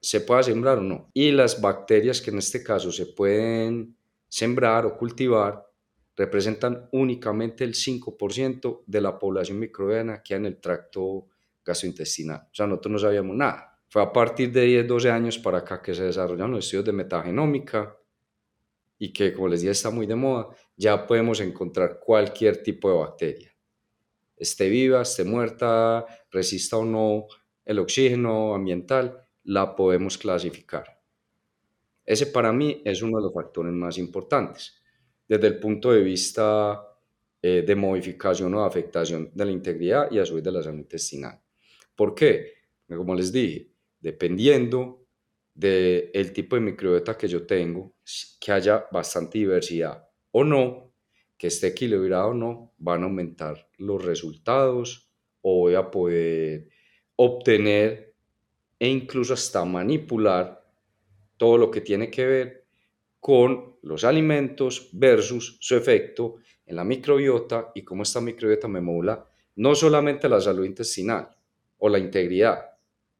se 0.00 0.20
pueda 0.20 0.44
sembrar 0.44 0.78
o 0.78 0.82
no. 0.82 1.10
Y 1.12 1.32
las 1.32 1.60
bacterias 1.60 2.20
que 2.20 2.30
en 2.30 2.38
este 2.38 2.62
caso 2.62 2.92
se 2.92 3.06
pueden 3.06 3.96
sembrar 4.28 4.86
o 4.86 4.96
cultivar 4.96 5.66
representan 6.16 6.88
únicamente 6.92 7.64
el 7.64 7.74
5% 7.74 8.84
de 8.86 9.00
la 9.00 9.18
población 9.18 9.58
microbiana 9.58 10.22
que 10.22 10.34
hay 10.34 10.38
en 10.38 10.46
el 10.46 10.60
tracto 10.60 11.26
gastrointestinal. 11.64 12.42
O 12.52 12.54
sea, 12.54 12.68
nosotros 12.68 12.92
no 12.92 12.98
sabíamos 13.00 13.36
nada. 13.36 13.80
Fue 13.88 14.00
a 14.00 14.12
partir 14.12 14.52
de 14.52 14.62
10, 14.62 14.86
12 14.86 15.10
años 15.10 15.38
para 15.38 15.58
acá 15.58 15.82
que 15.82 15.92
se 15.92 16.04
desarrollaron 16.04 16.52
los 16.52 16.64
estudios 16.64 16.84
de 16.84 16.92
metagenómica 16.92 17.96
y 19.02 19.14
que, 19.14 19.32
como 19.32 19.48
les 19.48 19.62
dije, 19.62 19.72
está 19.72 19.90
muy 19.90 20.06
de 20.06 20.14
moda, 20.14 20.48
ya 20.80 21.06
podemos 21.06 21.40
encontrar 21.40 22.00
cualquier 22.00 22.62
tipo 22.62 22.90
de 22.90 22.96
bacteria. 22.96 23.54
Esté 24.34 24.70
viva, 24.70 25.02
esté 25.02 25.24
muerta, 25.24 26.06
resista 26.30 26.78
o 26.78 26.86
no 26.86 27.26
el 27.66 27.78
oxígeno 27.80 28.54
ambiental, 28.54 29.22
la 29.44 29.76
podemos 29.76 30.16
clasificar. 30.16 30.98
Ese 32.02 32.28
para 32.28 32.50
mí 32.50 32.80
es 32.82 33.02
uno 33.02 33.18
de 33.18 33.24
los 33.24 33.34
factores 33.34 33.74
más 33.74 33.98
importantes 33.98 34.82
desde 35.28 35.48
el 35.48 35.60
punto 35.60 35.92
de 35.92 36.00
vista 36.00 36.82
eh, 37.42 37.62
de 37.66 37.76
modificación 37.76 38.54
o 38.54 38.64
afectación 38.64 39.30
de 39.34 39.44
la 39.44 39.50
integridad 39.50 40.10
y 40.10 40.18
a 40.18 40.24
su 40.24 40.36
vez 40.36 40.44
de 40.44 40.52
la 40.52 40.62
salud 40.62 40.78
intestinal. 40.78 41.38
¿Por 41.94 42.14
qué? 42.14 42.54
Como 42.88 43.14
les 43.14 43.30
dije, 43.30 43.70
dependiendo 44.00 45.06
del 45.54 46.32
tipo 46.32 46.56
de 46.56 46.62
microbiota 46.62 47.18
que 47.18 47.28
yo 47.28 47.46
tengo, 47.46 47.96
que 48.40 48.50
haya 48.50 48.86
bastante 48.90 49.36
diversidad 49.36 50.09
o 50.32 50.44
no, 50.44 50.92
que 51.36 51.48
esté 51.48 51.68
equilibrado 51.68 52.28
o 52.28 52.34
no, 52.34 52.72
van 52.78 53.02
a 53.02 53.04
aumentar 53.04 53.68
los 53.78 54.04
resultados 54.04 55.10
o 55.42 55.60
voy 55.60 55.74
a 55.74 55.90
poder 55.90 56.68
obtener 57.16 58.14
e 58.78 58.88
incluso 58.88 59.34
hasta 59.34 59.64
manipular 59.64 60.64
todo 61.36 61.58
lo 61.58 61.70
que 61.70 61.80
tiene 61.80 62.10
que 62.10 62.26
ver 62.26 62.66
con 63.18 63.76
los 63.82 64.04
alimentos 64.04 64.88
versus 64.92 65.58
su 65.60 65.76
efecto 65.76 66.36
en 66.66 66.76
la 66.76 66.84
microbiota 66.84 67.72
y 67.74 67.82
cómo 67.82 68.02
esta 68.02 68.20
microbiota 68.20 68.68
me 68.68 68.80
modula 68.80 69.26
no 69.56 69.74
solamente 69.74 70.28
la 70.28 70.40
salud 70.40 70.64
intestinal 70.64 71.28
o 71.78 71.88
la 71.88 71.98
integridad, 71.98 72.70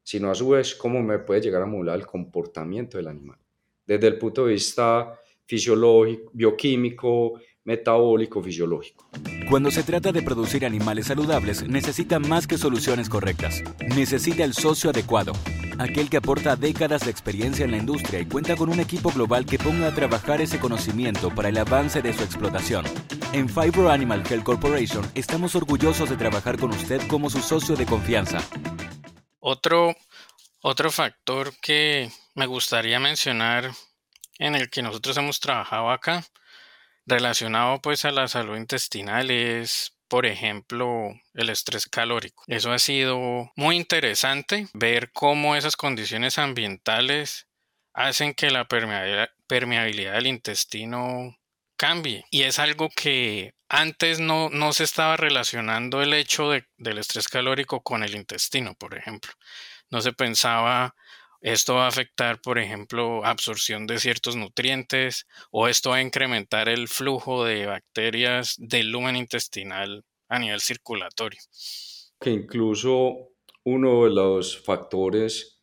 sino 0.03 0.31
a 0.31 0.35
su 0.35 0.49
vez 0.49 0.75
cómo 0.75 1.01
me 1.01 1.19
puede 1.19 1.41
llegar 1.41 1.61
a 1.61 1.67
modular 1.67 1.99
el 1.99 2.05
comportamiento 2.05 2.97
del 2.97 3.07
animal. 3.07 3.37
Desde 3.85 4.07
el 4.07 4.17
punto 4.17 4.45
de 4.45 4.53
vista 4.53 5.19
fisiológico, 5.51 6.31
bioquímico, 6.31 7.41
metabólico, 7.65 8.41
fisiológico. 8.41 9.09
Cuando 9.49 9.69
se 9.69 9.83
trata 9.83 10.13
de 10.13 10.21
producir 10.21 10.65
animales 10.65 11.07
saludables, 11.07 11.67
necesita 11.67 12.19
más 12.19 12.47
que 12.47 12.57
soluciones 12.57 13.09
correctas. 13.09 13.61
Necesita 13.93 14.45
el 14.45 14.53
socio 14.53 14.91
adecuado, 14.91 15.33
aquel 15.77 16.09
que 16.09 16.15
aporta 16.17 16.55
décadas 16.55 17.03
de 17.03 17.11
experiencia 17.11 17.65
en 17.65 17.71
la 17.71 17.77
industria 17.77 18.21
y 18.21 18.27
cuenta 18.27 18.55
con 18.55 18.69
un 18.69 18.79
equipo 18.79 19.11
global 19.11 19.45
que 19.45 19.59
ponga 19.59 19.87
a 19.87 19.93
trabajar 19.93 20.39
ese 20.39 20.57
conocimiento 20.57 21.35
para 21.35 21.49
el 21.49 21.57
avance 21.57 22.01
de 22.01 22.13
su 22.13 22.23
explotación. 22.23 22.85
En 23.33 23.49
Fibro 23.49 23.89
Animal 23.89 24.23
Health 24.29 24.43
Corporation 24.43 25.05
estamos 25.15 25.53
orgullosos 25.55 26.09
de 26.09 26.15
trabajar 26.15 26.57
con 26.57 26.71
usted 26.71 27.01
como 27.09 27.29
su 27.29 27.39
socio 27.39 27.75
de 27.75 27.85
confianza. 27.85 28.39
Otro, 29.41 29.93
otro 30.61 30.91
factor 30.91 31.51
que 31.61 32.09
me 32.35 32.45
gustaría 32.45 33.01
mencionar 33.01 33.71
en 34.41 34.55
el 34.55 34.69
que 34.69 34.81
nosotros 34.81 35.15
hemos 35.17 35.39
trabajado 35.39 35.91
acá, 35.91 36.25
relacionado 37.05 37.79
pues 37.79 38.05
a 38.05 38.11
la 38.11 38.27
salud 38.27 38.57
intestinal, 38.57 39.29
es 39.29 39.95
por 40.07 40.25
ejemplo, 40.25 41.13
el 41.35 41.49
estrés 41.49 41.85
calórico. 41.85 42.43
Eso 42.47 42.73
ha 42.73 42.79
sido 42.79 43.49
muy 43.55 43.77
interesante 43.77 44.67
ver 44.73 45.11
cómo 45.13 45.55
esas 45.55 45.77
condiciones 45.77 46.37
ambientales 46.37 47.47
hacen 47.93 48.33
que 48.33 48.49
la 48.49 48.67
permeabilidad, 48.67 50.13
del 50.13 50.27
intestino 50.27 51.37
cambie. 51.77 52.25
Y 52.29 52.41
es 52.41 52.59
algo 52.59 52.89
que 52.89 53.53
antes 53.69 54.19
no, 54.19 54.49
no 54.49 54.73
se 54.73 54.83
estaba 54.83 55.15
relacionando 55.15 56.01
el 56.01 56.13
hecho 56.13 56.49
del 56.49 56.97
estrés 56.97 57.29
calórico 57.29 57.81
con 57.81 58.03
el 58.03 58.15
intestino, 58.15 58.73
por 58.73 58.97
ejemplo. 58.97 59.31
No 59.91 60.01
se 60.01 60.11
pensaba 60.11 60.93
esto 61.41 61.75
va 61.75 61.85
a 61.85 61.89
afectar, 61.89 62.39
por 62.39 62.59
ejemplo, 62.59 63.25
absorción 63.25 63.87
de 63.87 63.99
ciertos 63.99 64.35
nutrientes 64.35 65.27
o 65.49 65.67
esto 65.67 65.89
va 65.89 65.97
a 65.97 66.01
incrementar 66.01 66.69
el 66.69 66.87
flujo 66.87 67.43
de 67.43 67.65
bacterias 67.65 68.55
del 68.59 68.91
lumen 68.91 69.15
intestinal 69.15 70.05
a 70.29 70.37
nivel 70.39 70.61
circulatorio. 70.61 71.39
Que 72.19 72.29
incluso 72.29 73.31
uno 73.63 74.03
de 74.05 74.11
los 74.11 74.57
factores 74.63 75.59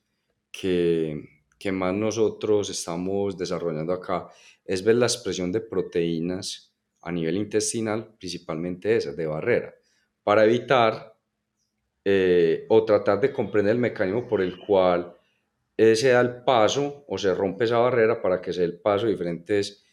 que, 0.50 1.44
que 1.58 1.70
más 1.70 1.94
nosotros 1.94 2.70
estamos 2.70 3.38
desarrollando 3.38 3.92
acá 3.92 4.28
es 4.64 4.82
ver 4.82 4.96
la 4.96 5.06
expresión 5.06 5.52
de 5.52 5.60
proteínas 5.60 6.74
a 7.02 7.12
nivel 7.12 7.36
intestinal, 7.36 8.16
principalmente 8.18 8.96
esas 8.96 9.16
de 9.16 9.26
barrera, 9.26 9.74
para 10.24 10.44
evitar 10.44 11.16
eh, 12.04 12.66
o 12.68 12.84
tratar 12.84 13.20
de 13.20 13.32
comprender 13.32 13.72
el 13.72 13.80
mecanismo 13.80 14.26
por 14.26 14.40
el 14.40 14.58
cual 14.58 15.17
se 15.78 16.08
da 16.08 16.20
el 16.20 16.42
paso 16.42 17.04
o 17.06 17.16
se 17.16 17.32
rompe 17.34 17.64
esa 17.64 17.78
barrera 17.78 18.20
para 18.20 18.40
que 18.40 18.52
se 18.52 18.60
dé 18.62 18.66
el 18.66 18.80
paso 18.80 19.06
a 19.06 19.10
diferentes 19.10 19.84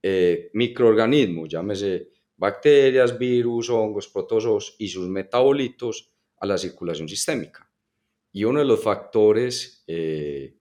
eh, 0.00 0.50
microorganismos, 0.54 1.48
llámese 1.48 2.10
bacterias, 2.36 3.18
virus, 3.18 3.68
hongos, 3.70 4.08
protozoos 4.08 4.76
y 4.78 4.88
sus 4.88 5.08
metabolitos 5.08 6.12
a 6.38 6.46
la 6.46 6.58
circulación 6.58 7.08
sistémica. 7.08 7.68
Y 8.32 8.44
uno 8.44 8.60
de 8.60 8.64
los 8.64 8.82
factores 8.82 9.84
eh, 9.86 10.56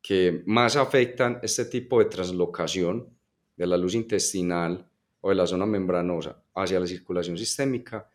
que 0.00 0.42
más 0.46 0.76
afectan 0.76 1.38
este 1.42 1.66
tipo 1.66 1.98
de 1.98 2.06
translocación 2.06 3.08
de 3.56 3.66
la 3.66 3.76
luz 3.76 3.94
intestinal 3.94 4.88
o 5.20 5.28
de 5.28 5.34
la 5.34 5.46
zona 5.46 5.66
membranosa 5.66 6.42
hacia 6.54 6.80
la 6.80 6.86
circulación 6.86 7.36
sistémica 7.38 8.08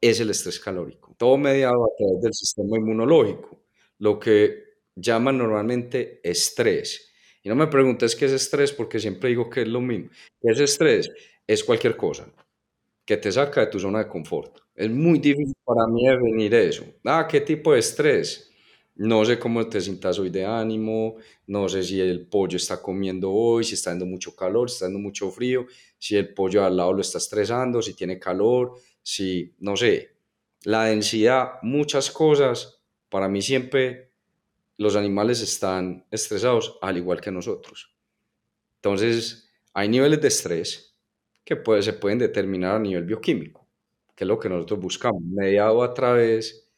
es 0.00 0.20
el 0.20 0.30
estrés 0.30 0.60
calórico, 0.60 1.14
todo 1.16 1.38
mediado 1.38 1.84
a 1.84 1.96
través 1.96 2.22
del 2.22 2.34
sistema 2.34 2.76
inmunológico, 2.76 3.62
lo 3.98 4.18
que 4.18 4.73
llaman 4.96 5.38
normalmente 5.38 6.20
estrés. 6.22 7.10
Y 7.42 7.48
no 7.48 7.54
me 7.54 7.66
preguntes 7.66 8.16
qué 8.16 8.24
es 8.26 8.32
estrés 8.32 8.72
porque 8.72 8.98
siempre 8.98 9.28
digo 9.30 9.50
que 9.50 9.62
es 9.62 9.68
lo 9.68 9.80
mismo. 9.80 10.08
¿Qué 10.40 10.52
es 10.52 10.60
estrés? 10.60 11.10
Es 11.46 11.62
cualquier 11.62 11.96
cosa 11.96 12.26
que 13.04 13.16
te 13.18 13.30
saca 13.30 13.60
de 13.60 13.66
tu 13.66 13.78
zona 13.78 14.00
de 14.00 14.08
confort. 14.08 14.58
Es 14.74 14.90
muy 14.90 15.18
difícil 15.18 15.54
para 15.64 15.86
mí 15.86 16.06
definir 16.06 16.54
eso. 16.54 16.84
Ah, 17.04 17.26
¿qué 17.30 17.40
tipo 17.42 17.72
de 17.72 17.80
estrés? 17.80 18.50
No 18.96 19.24
sé 19.24 19.38
cómo 19.38 19.68
te 19.68 19.80
sientas 19.80 20.18
hoy 20.18 20.30
de 20.30 20.44
ánimo, 20.46 21.16
no 21.48 21.68
sé 21.68 21.82
si 21.82 22.00
el 22.00 22.26
pollo 22.26 22.56
está 22.56 22.80
comiendo 22.80 23.30
hoy, 23.30 23.64
si 23.64 23.74
está 23.74 23.90
dando 23.90 24.06
mucho 24.06 24.36
calor, 24.36 24.70
si 24.70 24.74
está 24.74 24.86
dando 24.86 25.00
mucho 25.00 25.30
frío, 25.30 25.66
si 25.98 26.16
el 26.16 26.32
pollo 26.32 26.64
al 26.64 26.76
lado 26.76 26.92
lo 26.92 27.00
está 27.00 27.18
estresando, 27.18 27.82
si 27.82 27.94
tiene 27.94 28.20
calor, 28.20 28.74
si, 29.02 29.52
no 29.58 29.76
sé, 29.76 30.12
la 30.62 30.84
densidad, 30.84 31.54
muchas 31.62 32.10
cosas, 32.10 32.80
para 33.08 33.28
mí 33.28 33.42
siempre 33.42 34.13
los 34.76 34.96
animales 34.96 35.40
están 35.40 36.06
estresados 36.10 36.78
al 36.82 36.96
igual 36.96 37.20
que 37.20 37.30
nosotros. 37.30 37.94
Entonces, 38.76 39.50
hay 39.72 39.88
niveles 39.88 40.20
de 40.20 40.28
estrés 40.28 40.96
que 41.44 41.60
se 41.82 41.92
pueden 41.92 42.18
determinar 42.18 42.76
a 42.76 42.78
nivel 42.78 43.04
bioquímico, 43.04 43.66
que 44.14 44.24
es 44.24 44.28
lo 44.28 44.38
que 44.38 44.48
nosotros 44.48 44.80
buscamos, 44.80 45.22
mediado 45.22 45.82
a 45.82 45.92
través 45.92 46.70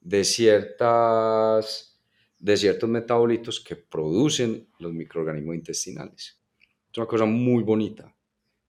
de, 0.00 0.24
ciertas, 0.24 2.00
de 2.38 2.56
ciertos 2.56 2.88
metabolitos 2.88 3.60
que 3.60 3.76
producen 3.76 4.68
los 4.78 4.92
microorganismos 4.92 5.56
intestinales. 5.56 6.38
Es 6.90 6.98
una 6.98 7.06
cosa 7.06 7.24
muy 7.24 7.62
bonita. 7.62 8.14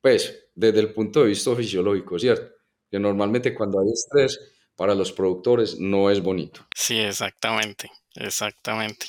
Pues, 0.01 0.49
desde 0.53 0.79
el 0.79 0.93
punto 0.93 1.21
de 1.21 1.27
vista 1.27 1.55
fisiológico, 1.55 2.17
¿cierto? 2.17 2.55
Que 2.89 2.99
normalmente 2.99 3.53
cuando 3.53 3.79
hay 3.79 3.91
estrés, 3.91 4.54
para 4.75 4.95
los 4.95 5.11
productores 5.11 5.79
no 5.79 6.09
es 6.09 6.21
bonito. 6.21 6.65
Sí, 6.75 6.99
exactamente. 6.99 7.91
Exactamente. 8.15 9.07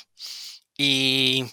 Y, 0.77 1.45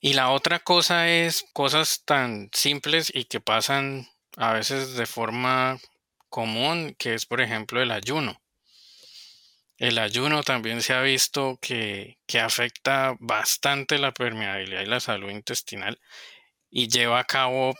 y 0.00 0.12
la 0.12 0.30
otra 0.30 0.60
cosa 0.60 1.08
es 1.08 1.44
cosas 1.52 2.02
tan 2.04 2.50
simples 2.52 3.10
y 3.14 3.24
que 3.24 3.40
pasan 3.40 4.06
a 4.36 4.52
veces 4.52 4.94
de 4.94 5.06
forma 5.06 5.78
común, 6.28 6.94
que 6.98 7.14
es 7.14 7.26
por 7.26 7.40
ejemplo 7.40 7.80
el 7.80 7.90
ayuno. 7.90 8.40
El 9.76 9.98
ayuno 9.98 10.42
también 10.42 10.82
se 10.82 10.94
ha 10.94 11.00
visto 11.00 11.58
que, 11.60 12.18
que 12.26 12.38
afecta 12.38 13.16
bastante 13.18 13.98
la 13.98 14.12
permeabilidad 14.12 14.82
y 14.82 14.86
la 14.86 15.00
salud 15.00 15.30
intestinal 15.30 15.98
y 16.70 16.88
lleva 16.88 17.18
a 17.18 17.24
cabo 17.24 17.74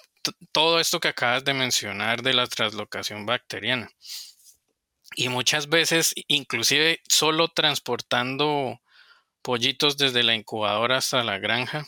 todo 0.52 0.80
esto 0.80 1.00
que 1.00 1.08
acabas 1.08 1.44
de 1.44 1.54
mencionar 1.54 2.22
de 2.22 2.32
la 2.32 2.46
translocación 2.46 3.26
bacteriana. 3.26 3.90
Y 5.16 5.28
muchas 5.28 5.68
veces, 5.68 6.14
inclusive 6.28 7.00
solo 7.08 7.48
transportando 7.48 8.80
pollitos 9.42 9.96
desde 9.96 10.22
la 10.22 10.34
incubadora 10.34 10.96
hasta 10.96 11.22
la 11.22 11.38
granja, 11.38 11.86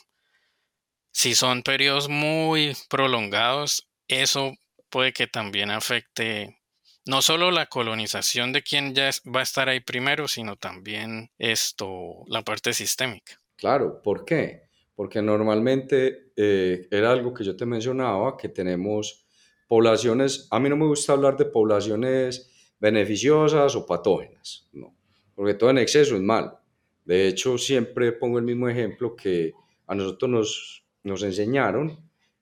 si 1.13 1.35
son 1.35 1.63
periodos 1.63 2.09
muy 2.09 2.77
prolongados, 2.89 3.89
eso 4.07 4.55
puede 4.91 5.13
que 5.13 5.27
también 5.27 5.71
afecte 5.71 6.59
no 7.07 7.23
solo 7.23 7.51
la 7.51 7.67
colonización 7.67 8.53
de 8.53 8.63
quien 8.63 8.95
ya 8.95 9.11
va 9.35 9.41
a 9.41 9.45
estar 9.45 9.69
ahí 9.69 9.81
primero, 9.81 10.29
sino 10.29 10.57
también 10.57 11.31
esto, 11.39 12.25
la 12.27 12.43
parte 12.43 12.73
sistémica. 12.73 13.41
Claro, 13.57 14.03
¿por 14.03 14.25
qué? 14.25 14.65
Porque 14.95 15.23
normalmente 15.23 16.33
eh, 16.37 16.89
era 16.91 17.13
algo 17.13 17.33
que 17.33 17.45
yo 17.45 17.57
te 17.57 17.65
mencionaba, 17.65 18.37
que 18.37 18.49
tenemos 18.49 19.25
poblaciones, 19.69 20.49
a 20.51 20.59
mí 20.59 20.69
no 20.69 20.77
me 20.77 20.87
gusta 20.87 21.13
hablar 21.13 21.37
de 21.37 21.47
poblaciones 21.47 22.53
beneficiosas 22.87 23.75
o 23.75 23.85
patógenas, 23.85 24.69
no, 24.73 24.95
porque 25.35 25.55
todo 25.55 25.71
en 25.71 25.79
exceso 25.79 26.15
es 26.15 26.23
malo. 26.23 26.61
De 27.05 27.29
hecho, 27.29 27.59
siempre 27.59 28.13
pongo 28.13 28.39
el 28.39 28.45
mismo 28.45 28.69
ejemplo 28.69 29.15
que 29.15 29.53
a 29.87 29.95
nosotros 29.95 30.85
nos, 31.03 31.23
enseñaron 31.23 31.99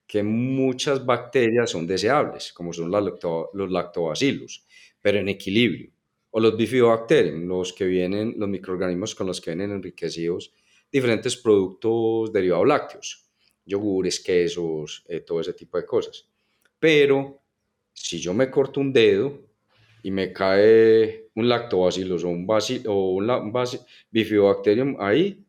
que 0.07 0.21
muchas 0.23 1.03
bacterias 1.03 1.71
son 1.71 1.87
deseables, 1.87 2.53
como 2.53 2.73
son 2.73 2.91
los 2.91 3.71
lactobacillus, 3.71 4.65
pero 5.01 5.19
en 5.19 5.29
equilibrio, 5.29 5.91
o 6.31 6.39
los 6.39 6.55
bifidobacterium, 6.55 7.47
los 7.47 7.73
que 7.73 7.85
vienen, 7.85 8.35
los 8.37 8.49
microorganismos 8.49 9.15
con 9.15 9.27
los 9.27 9.41
que 9.41 9.51
vienen 9.51 9.71
enriquecidos 9.71 10.53
diferentes 10.91 11.35
productos 11.37 12.31
derivados 12.31 12.67
lácteos, 12.67 13.29
yogures, 13.65 14.19
quesos, 14.19 15.03
eh, 15.07 15.21
todo 15.21 15.41
ese 15.41 15.53
tipo 15.53 15.77
de 15.77 15.85
cosas. 15.85 16.27
Pero 16.79 17.41
si 17.93 18.19
yo 18.19 18.33
me 18.33 18.51
corto 18.51 18.79
un 18.79 18.93
dedo, 18.93 19.44
y 20.05 20.11
me 20.11 20.31
cae 20.31 21.31
un 21.33 21.49
lactobacillus 21.49 22.23
o 22.25 22.29
un, 22.29 22.47
o 22.85 23.09
un 23.15 23.51
bifidobacterium 24.11 24.97
ahí, 24.99 25.43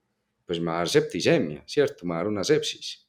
pues 0.46 0.58
me 0.58 0.68
va 0.68 0.76
a 0.76 0.78
dar 0.78 0.88
septicemia, 0.88 1.62
¿cierto? 1.66 2.06
Me 2.06 2.14
va 2.14 2.14
a 2.14 2.18
dar 2.20 2.28
una 2.28 2.42
sepsis. 2.42 3.06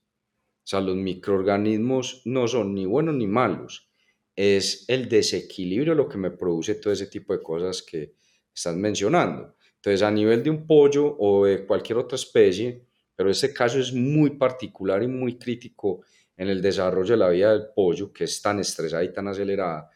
O 0.58 0.68
sea, 0.68 0.82
los 0.82 0.98
microorganismos 0.98 2.24
no 2.26 2.50
son 2.50 2.76
ni 2.76 2.86
buenos 2.86 3.16
ni 3.16 3.28
malos. 3.28 3.90
Es 4.36 4.84
el 4.90 5.08
desequilibrio 5.08 5.96
lo 5.96 6.10
que 6.10 6.18
me 6.18 6.32
produce 6.32 6.76
todo 6.76 6.92
ese 6.92 7.08
tipo 7.08 7.32
de 7.32 7.42
cosas 7.42 7.82
que 7.82 8.16
estás 8.54 8.76
mencionando. 8.76 9.56
Entonces, 9.76 10.02
a 10.02 10.12
nivel 10.12 10.44
de 10.44 10.50
un 10.50 10.68
pollo 10.68 11.16
o 11.18 11.46
de 11.46 11.66
cualquier 11.66 12.00
otra 12.00 12.18
especie, 12.18 12.84
pero 13.16 13.32
este 13.32 13.54
caso 13.54 13.80
es 13.80 13.94
muy 13.94 14.32
particular 14.32 15.02
y 15.02 15.08
muy 15.08 15.38
crítico 15.38 16.02
en 16.36 16.50
el 16.50 16.62
desarrollo 16.62 17.12
de 17.12 17.18
la 17.18 17.30
vida 17.30 17.54
del 17.54 17.68
pollo, 17.74 18.12
que 18.12 18.26
es 18.26 18.42
tan 18.42 18.60
estresada 18.60 19.02
y 19.06 19.14
tan 19.14 19.30
acelerada, 19.30 19.90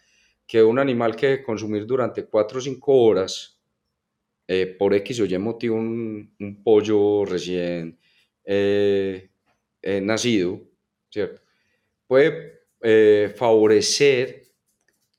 que 0.52 0.62
un 0.62 0.80
animal 0.80 1.16
que 1.16 1.42
consumir 1.42 1.86
durante 1.86 2.26
4 2.26 2.58
o 2.58 2.62
5 2.62 2.94
horas 2.94 3.58
eh, 4.46 4.66
por 4.78 4.94
X 4.96 5.22
o 5.22 5.26
Y 5.26 5.38
motivo 5.38 5.78
un, 5.78 6.62
pollo 6.62 7.24
recién 7.24 7.98
eh, 8.44 9.30
eh, 9.82 10.02
nacido, 10.02 10.60
¿cierto? 11.10 11.42
Puede 12.06 13.30
favorecer 13.30 14.44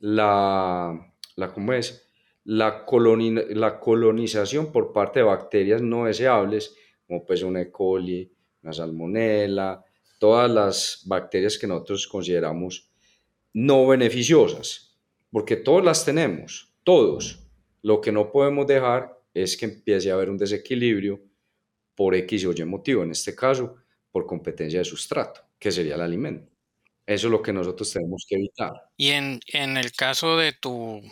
la, 0.00 1.14
la, 1.36 1.50
¿cómo 1.50 1.72
es? 1.72 2.06
La, 2.44 2.84
la 2.84 3.80
colonización 3.80 4.70
por 4.70 4.92
parte 4.92 5.20
de 5.20 5.24
bacterias 5.24 5.80
no 5.80 6.04
deseables, 6.04 6.76
como 7.06 7.24
pues 7.24 7.42
una 7.42 7.62
E. 7.62 7.72
coli, 7.72 8.30
una 8.62 8.74
salmonella, 8.74 9.82
todas 10.18 10.50
las 10.50 11.02
bacterias 11.06 11.56
que 11.56 11.66
nosotros 11.66 12.06
consideramos 12.06 12.92
no 13.54 13.86
beneficiosas 13.86 14.91
porque 15.32 15.56
todos 15.56 15.82
las 15.82 16.04
tenemos, 16.04 16.72
todos. 16.84 17.40
Lo 17.80 18.00
que 18.00 18.12
no 18.12 18.30
podemos 18.30 18.66
dejar 18.66 19.18
es 19.34 19.56
que 19.56 19.64
empiece 19.64 20.10
a 20.10 20.14
haber 20.14 20.30
un 20.30 20.36
desequilibrio 20.36 21.20
por 21.94 22.14
X 22.14 22.44
o 22.44 22.52
Y 22.52 22.64
motivo, 22.64 23.02
en 23.02 23.10
este 23.10 23.34
caso 23.34 23.76
por 24.10 24.26
competencia 24.26 24.78
de 24.78 24.84
sustrato, 24.84 25.40
que 25.58 25.72
sería 25.72 25.94
el 25.94 26.02
alimento. 26.02 26.52
Eso 27.06 27.26
es 27.26 27.30
lo 27.30 27.42
que 27.42 27.52
nosotros 27.52 27.90
tenemos 27.90 28.24
que 28.28 28.36
evitar. 28.36 28.72
Y 28.96 29.10
en, 29.10 29.40
en 29.48 29.76
el 29.76 29.92
caso 29.92 30.36
de 30.36 30.52
tu, 30.52 31.02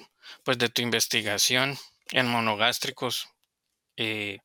pues 0.44 0.58
de 0.58 0.68
tu 0.68 0.82
investigación 0.82 1.76
en 2.12 2.28
monogástricos, 2.28 3.28
eh, 3.96 4.38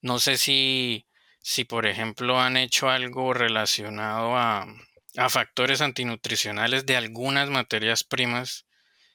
no 0.00 0.18
sé 0.18 0.38
si, 0.38 1.06
si, 1.40 1.64
por 1.64 1.86
ejemplo, 1.86 2.40
han 2.40 2.56
hecho 2.56 2.88
algo 2.88 3.34
relacionado 3.34 4.36
a, 4.36 4.66
a 5.16 5.28
factores 5.28 5.82
antinutricionales 5.82 6.86
de 6.86 6.96
algunas 6.96 7.50
materias 7.50 8.04
primas 8.04 8.66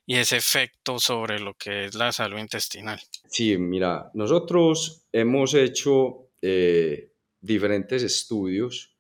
y 0.10 0.16
ese 0.16 0.38
efecto 0.38 1.00
sobre 1.00 1.38
lo 1.38 1.54
que 1.56 1.86
es 1.86 1.96
la 1.96 2.14
salud 2.14 2.40
intestinal. 2.40 3.00
Sí, 3.28 3.58
mira, 3.58 4.10
nosotros 4.14 5.06
hemos 5.12 5.54
hecho 5.54 6.30
eh, 6.42 7.12
diferentes 7.42 8.04
estudios 8.04 8.96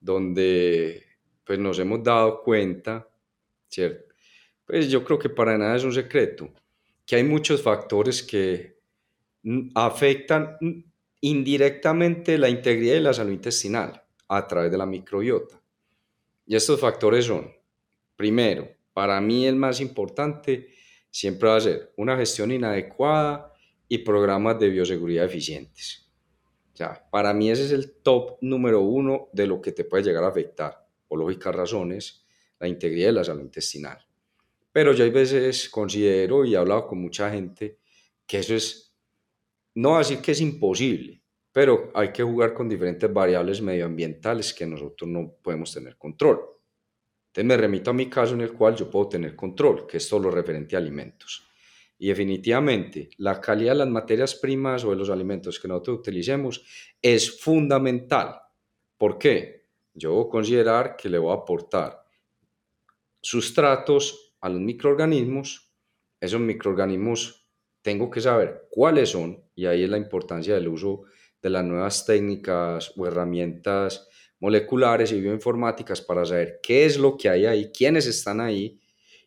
donde 0.00 1.04
pues 1.44 1.58
nos 1.58 1.78
hemos 1.78 2.02
dado 2.02 2.42
cuenta, 2.42 3.06
¿cierto? 3.68 4.14
Pues 4.64 4.88
yo 4.88 5.04
creo 5.04 5.18
que 5.18 5.28
para 5.28 5.58
nada 5.58 5.76
es 5.76 5.84
un 5.84 5.92
secreto, 5.92 6.50
que 7.04 7.16
hay 7.16 7.22
muchos 7.22 7.62
factores 7.62 8.22
que 8.22 8.78
afectan 9.74 10.56
indirectamente 11.20 12.38
la 12.38 12.48
integridad 12.48 12.96
y 12.96 13.00
la 13.00 13.12
salud 13.12 13.32
intestinal 13.32 14.02
a 14.28 14.46
través 14.46 14.70
de 14.72 14.78
la 14.78 14.86
microbiota. 14.86 15.60
Y 16.46 16.56
estos 16.56 16.80
factores 16.80 17.26
son, 17.26 17.52
primero, 18.16 18.75
para 18.96 19.20
mí 19.20 19.46
el 19.46 19.56
más 19.56 19.82
importante 19.82 20.70
siempre 21.10 21.50
va 21.50 21.56
a 21.56 21.60
ser 21.60 21.92
una 21.98 22.16
gestión 22.16 22.50
inadecuada 22.50 23.52
y 23.86 23.98
programas 23.98 24.58
de 24.58 24.70
bioseguridad 24.70 25.26
eficientes. 25.26 26.10
O 26.72 26.76
sea, 26.78 27.06
para 27.10 27.34
mí 27.34 27.50
ese 27.50 27.66
es 27.66 27.72
el 27.72 27.96
top 27.96 28.38
número 28.40 28.80
uno 28.80 29.28
de 29.34 29.46
lo 29.46 29.60
que 29.60 29.72
te 29.72 29.84
puede 29.84 30.02
llegar 30.02 30.24
a 30.24 30.28
afectar, 30.28 30.88
por 31.06 31.18
lógicas 31.18 31.54
razones, 31.54 32.24
la 32.58 32.68
integridad 32.68 33.08
de 33.08 33.12
la 33.12 33.24
salud 33.24 33.42
intestinal. 33.42 33.98
Pero 34.72 34.94
yo 34.94 35.04
hay 35.04 35.10
veces 35.10 35.68
considero 35.68 36.46
y 36.46 36.54
he 36.54 36.56
hablado 36.56 36.86
con 36.86 36.98
mucha 36.98 37.30
gente 37.30 37.80
que 38.26 38.38
eso 38.38 38.54
es, 38.54 38.96
no 39.74 39.96
a 39.96 39.98
decir 39.98 40.22
que 40.22 40.32
es 40.32 40.40
imposible, 40.40 41.22
pero 41.52 41.90
hay 41.94 42.12
que 42.12 42.22
jugar 42.22 42.54
con 42.54 42.66
diferentes 42.66 43.12
variables 43.12 43.60
medioambientales 43.60 44.54
que 44.54 44.64
nosotros 44.64 45.10
no 45.10 45.34
podemos 45.42 45.70
tener 45.74 45.98
control. 45.98 46.55
Entonces 47.36 47.48
me 47.48 47.56
remito 47.58 47.90
a 47.90 47.92
mi 47.92 48.08
caso 48.08 48.32
en 48.32 48.40
el 48.40 48.54
cual 48.54 48.74
yo 48.74 48.90
puedo 48.90 49.10
tener 49.10 49.36
control, 49.36 49.86
que 49.86 49.98
es 49.98 50.08
todo 50.08 50.20
lo 50.20 50.30
referente 50.30 50.74
a 50.74 50.78
alimentos. 50.78 51.46
Y 51.98 52.08
definitivamente 52.08 53.10
la 53.18 53.38
calidad 53.42 53.72
de 53.72 53.80
las 53.80 53.88
materias 53.90 54.34
primas 54.36 54.84
o 54.84 54.90
de 54.90 54.96
los 54.96 55.10
alimentos 55.10 55.60
que 55.60 55.68
nosotros 55.68 55.98
utilicemos 55.98 56.64
es 57.02 57.38
fundamental. 57.38 58.40
¿Por 58.96 59.18
qué? 59.18 59.66
Yo 59.92 60.14
voy 60.14 60.26
a 60.26 60.30
considerar 60.30 60.96
que 60.96 61.10
le 61.10 61.18
voy 61.18 61.30
a 61.30 61.42
aportar 61.42 62.02
sustratos 63.20 64.34
a 64.40 64.48
los 64.48 64.62
microorganismos. 64.62 65.70
Esos 66.18 66.40
microorganismos 66.40 67.50
tengo 67.82 68.10
que 68.10 68.22
saber 68.22 68.66
cuáles 68.70 69.10
son 69.10 69.44
y 69.54 69.66
ahí 69.66 69.84
es 69.84 69.90
la 69.90 69.98
importancia 69.98 70.54
del 70.54 70.68
uso 70.68 71.02
de 71.42 71.50
las 71.50 71.64
nuevas 71.66 72.06
técnicas 72.06 72.94
o 72.96 73.06
herramientas 73.06 74.08
moleculares 74.40 75.12
y 75.12 75.20
bioinformáticas 75.20 76.00
para 76.00 76.24
saber 76.24 76.60
qué 76.62 76.84
es 76.84 76.98
lo 76.98 77.16
que 77.16 77.28
hay 77.28 77.46
ahí, 77.46 77.70
quiénes 77.72 78.06
están 78.06 78.40
ahí 78.40 78.80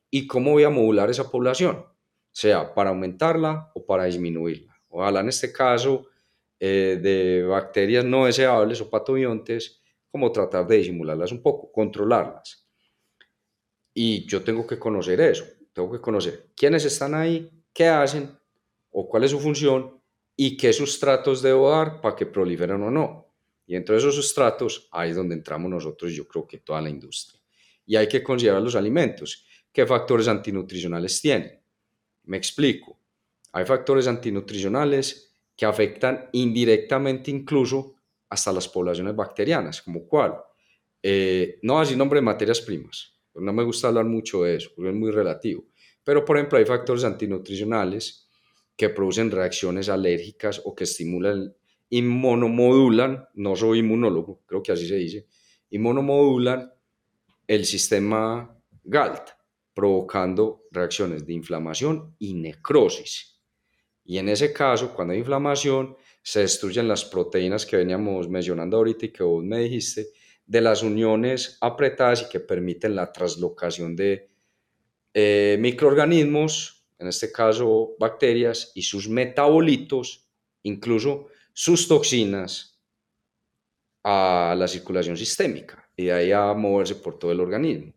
y 0.09 0.27
cómo 0.27 0.51
voy 0.51 0.63
a 0.63 0.69
modular 0.69 1.09
esa 1.09 1.29
población, 1.29 1.85
sea 2.31 2.73
para 2.73 2.89
aumentarla 2.89 3.71
o 3.73 3.85
para 3.85 4.05
disminuirla. 4.05 4.75
Ojalá 4.89 5.19
en 5.21 5.29
este 5.29 5.51
caso 5.51 6.07
eh, 6.59 6.99
de 7.01 7.43
bacterias 7.43 8.03
no 8.05 8.25
deseables 8.25 8.81
o 8.81 8.89
patobiontes, 8.89 9.81
como 10.11 10.31
tratar 10.31 10.67
de 10.67 10.77
disimularlas 10.77 11.31
un 11.31 11.41
poco, 11.41 11.71
controlarlas. 11.71 12.67
Y 13.93 14.25
yo 14.25 14.43
tengo 14.43 14.65
que 14.65 14.79
conocer 14.79 15.21
eso, 15.21 15.45
tengo 15.73 15.91
que 15.91 16.01
conocer 16.01 16.49
quiénes 16.55 16.85
están 16.85 17.13
ahí, 17.13 17.49
qué 17.73 17.87
hacen 17.87 18.29
o 18.91 19.07
cuál 19.07 19.23
es 19.23 19.31
su 19.31 19.39
función 19.39 20.01
y 20.35 20.57
qué 20.57 20.73
sustratos 20.73 21.41
debo 21.41 21.69
dar 21.69 22.01
para 22.01 22.15
que 22.15 22.25
proliferen 22.25 22.81
o 22.81 22.91
no. 22.91 23.28
Y 23.69 23.73
dentro 23.73 23.93
de 23.93 23.99
esos 23.99 24.15
sustratos, 24.15 24.89
ahí 24.91 25.11
es 25.11 25.15
donde 25.15 25.35
entramos 25.35 25.69
nosotros, 25.69 26.11
yo 26.11 26.27
creo 26.27 26.47
que 26.47 26.57
toda 26.57 26.81
la 26.81 26.89
industria. 26.89 27.39
Y 27.85 27.95
hay 27.97 28.07
que 28.07 28.23
considerar 28.23 28.63
los 28.63 28.75
alimentos. 28.75 29.45
¿Qué 29.71 29.85
factores 29.85 30.27
antinutricionales 30.27 31.21
tienen? 31.21 31.61
Me 32.23 32.37
explico. 32.37 32.99
Hay 33.51 33.67
factores 33.67 34.07
antinutricionales 34.07 35.35
que 35.55 35.67
afectan 35.67 36.29
indirectamente 36.31 37.29
incluso 37.29 37.93
hasta 38.27 38.51
las 38.51 38.67
poblaciones 38.67 39.15
bacterianas, 39.15 39.83
como 39.83 40.07
cuál. 40.07 40.41
Eh, 41.03 41.59
no 41.61 41.79
así 41.79 41.95
nombre 41.95 42.17
de 42.17 42.25
materias 42.25 42.61
primas. 42.61 43.19
No 43.35 43.53
me 43.53 43.63
gusta 43.63 43.89
hablar 43.89 44.05
mucho 44.05 44.45
de 44.45 44.55
eso, 44.55 44.71
porque 44.75 44.89
es 44.89 44.95
muy 44.95 45.11
relativo. 45.11 45.65
Pero, 46.03 46.25
por 46.25 46.37
ejemplo, 46.37 46.57
hay 46.57 46.65
factores 46.65 47.03
antinutricionales 47.03 48.27
que 48.75 48.89
producen 48.89 49.29
reacciones 49.29 49.89
alérgicas 49.89 50.59
o 50.65 50.73
que 50.73 50.85
estimulan 50.85 51.53
inmunomodulan, 51.89 53.27
no 53.35 53.55
soy 53.55 53.79
inmunólogo, 53.79 54.41
creo 54.45 54.61
que 54.61 54.71
así 54.71 54.87
se 54.87 54.95
dice, 54.95 55.27
inmunomodulan 55.71 56.71
el 57.47 57.65
sistema 57.65 58.55
GALT, 58.83 59.29
provocando 59.73 60.63
reacciones 60.71 61.25
de 61.25 61.33
inflamación 61.33 62.15
y 62.19 62.33
necrosis. 62.33 63.39
Y 64.03 64.17
en 64.17 64.29
ese 64.29 64.51
caso, 64.51 64.93
cuando 64.93 65.13
hay 65.13 65.19
inflamación, 65.19 65.95
se 66.21 66.41
destruyen 66.41 66.87
las 66.87 67.05
proteínas 67.05 67.65
que 67.65 67.77
veníamos 67.77 68.29
mencionando 68.29 68.77
ahorita 68.77 69.05
y 69.05 69.09
que 69.09 69.23
vos 69.23 69.43
me 69.43 69.59
dijiste, 69.59 70.07
de 70.45 70.61
las 70.61 70.81
uniones 70.81 71.57
apretadas 71.61 72.23
y 72.23 72.29
que 72.29 72.39
permiten 72.39 72.95
la 72.95 73.11
traslocación 73.11 73.95
de 73.95 74.29
eh, 75.13 75.57
microorganismos, 75.59 76.87
en 76.97 77.07
este 77.07 77.31
caso 77.31 77.95
bacterias, 77.99 78.71
y 78.73 78.81
sus 78.81 79.07
metabolitos, 79.07 80.27
incluso 80.63 81.27
sus 81.59 81.89
toxinas 81.89 82.79
a 84.01 84.55
la 84.57 84.65
circulación 84.65 85.17
sistémica 85.17 85.91
y 85.93 86.05
de 86.05 86.13
ahí 86.13 86.31
a 86.31 86.53
moverse 86.53 86.95
por 86.95 87.19
todo 87.19 87.33
el 87.33 87.41
organismo, 87.41 87.91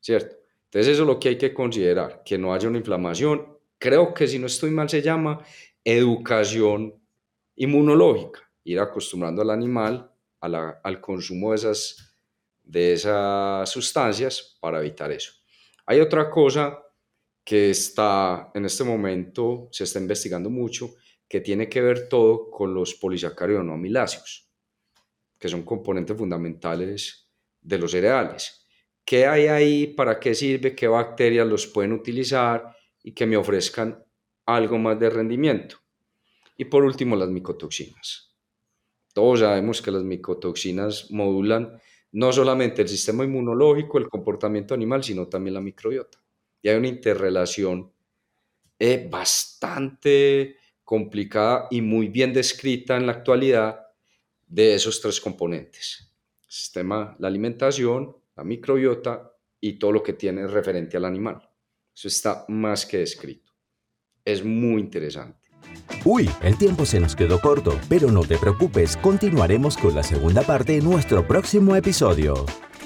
¿cierto? 0.00 0.34
Entonces 0.64 0.94
eso 0.94 1.02
es 1.02 1.06
lo 1.06 1.20
que 1.20 1.28
hay 1.28 1.38
que 1.38 1.54
considerar, 1.54 2.24
que 2.24 2.36
no 2.36 2.52
haya 2.52 2.68
una 2.68 2.78
inflamación. 2.78 3.46
Creo 3.78 4.12
que 4.12 4.26
si 4.26 4.40
no 4.40 4.48
estoy 4.48 4.72
mal 4.72 4.88
se 4.88 5.02
llama 5.02 5.38
educación 5.84 7.00
inmunológica, 7.54 8.40
ir 8.64 8.80
acostumbrando 8.80 9.42
al 9.42 9.50
animal 9.50 10.10
al 10.40 11.00
consumo 11.00 11.50
de 11.50 11.56
esas, 11.58 12.16
de 12.60 12.94
esas 12.94 13.70
sustancias 13.70 14.58
para 14.60 14.80
evitar 14.80 15.12
eso. 15.12 15.32
Hay 15.86 16.00
otra 16.00 16.28
cosa 16.28 16.82
que 17.44 17.70
está 17.70 18.50
en 18.52 18.64
este 18.64 18.82
momento, 18.82 19.68
se 19.70 19.84
está 19.84 20.00
investigando 20.00 20.50
mucho, 20.50 20.96
que 21.30 21.40
tiene 21.40 21.68
que 21.68 21.80
ver 21.80 22.08
todo 22.08 22.50
con 22.50 22.74
los 22.74 22.96
polisacáridos 22.96 23.64
no 23.64 23.80
que 25.38 25.48
son 25.48 25.62
componentes 25.62 26.16
fundamentales 26.16 27.30
de 27.60 27.78
los 27.78 27.92
cereales. 27.92 28.66
¿Qué 29.04 29.26
hay 29.26 29.46
ahí? 29.46 29.86
¿Para 29.86 30.18
qué 30.18 30.34
sirve? 30.34 30.74
¿Qué 30.74 30.88
bacterias 30.88 31.46
los 31.46 31.68
pueden 31.68 31.92
utilizar? 31.92 32.76
Y 33.04 33.12
que 33.12 33.26
me 33.26 33.36
ofrezcan 33.36 34.04
algo 34.44 34.76
más 34.76 34.98
de 34.98 35.08
rendimiento. 35.08 35.76
Y 36.56 36.64
por 36.64 36.82
último, 36.82 37.14
las 37.14 37.28
micotoxinas. 37.28 38.36
Todos 39.14 39.38
sabemos 39.38 39.80
que 39.80 39.92
las 39.92 40.02
micotoxinas 40.02 41.12
modulan 41.12 41.80
no 42.10 42.32
solamente 42.32 42.82
el 42.82 42.88
sistema 42.88 43.22
inmunológico, 43.22 43.98
el 43.98 44.08
comportamiento 44.08 44.74
animal, 44.74 45.04
sino 45.04 45.28
también 45.28 45.54
la 45.54 45.60
microbiota. 45.60 46.18
Y 46.60 46.70
hay 46.70 46.76
una 46.76 46.88
interrelación 46.88 47.92
eh, 48.80 49.08
bastante 49.08 50.56
complicada 50.90 51.68
y 51.70 51.82
muy 51.82 52.08
bien 52.08 52.32
descrita 52.32 52.96
en 52.96 53.06
la 53.06 53.12
actualidad 53.12 53.78
de 54.48 54.74
esos 54.74 55.00
tres 55.00 55.20
componentes. 55.20 56.12
sistema, 56.48 57.14
la 57.20 57.28
alimentación, 57.28 58.16
la 58.34 58.42
microbiota 58.42 59.30
y 59.60 59.74
todo 59.74 59.92
lo 59.92 60.02
que 60.02 60.14
tiene 60.14 60.48
referente 60.48 60.96
al 60.96 61.04
animal. 61.04 61.48
Eso 61.94 62.08
está 62.08 62.44
más 62.48 62.84
que 62.86 62.98
descrito. 62.98 63.52
Es 64.24 64.44
muy 64.44 64.80
interesante. 64.80 65.48
Uy, 66.04 66.28
el 66.42 66.58
tiempo 66.58 66.84
se 66.84 66.98
nos 66.98 67.14
quedó 67.14 67.40
corto, 67.40 67.78
pero 67.88 68.10
no 68.10 68.22
te 68.22 68.36
preocupes, 68.36 68.96
continuaremos 68.96 69.76
con 69.76 69.94
la 69.94 70.02
segunda 70.02 70.42
parte 70.42 70.78
en 70.78 70.84
nuestro 70.84 71.24
próximo 71.24 71.76
episodio. 71.76 72.46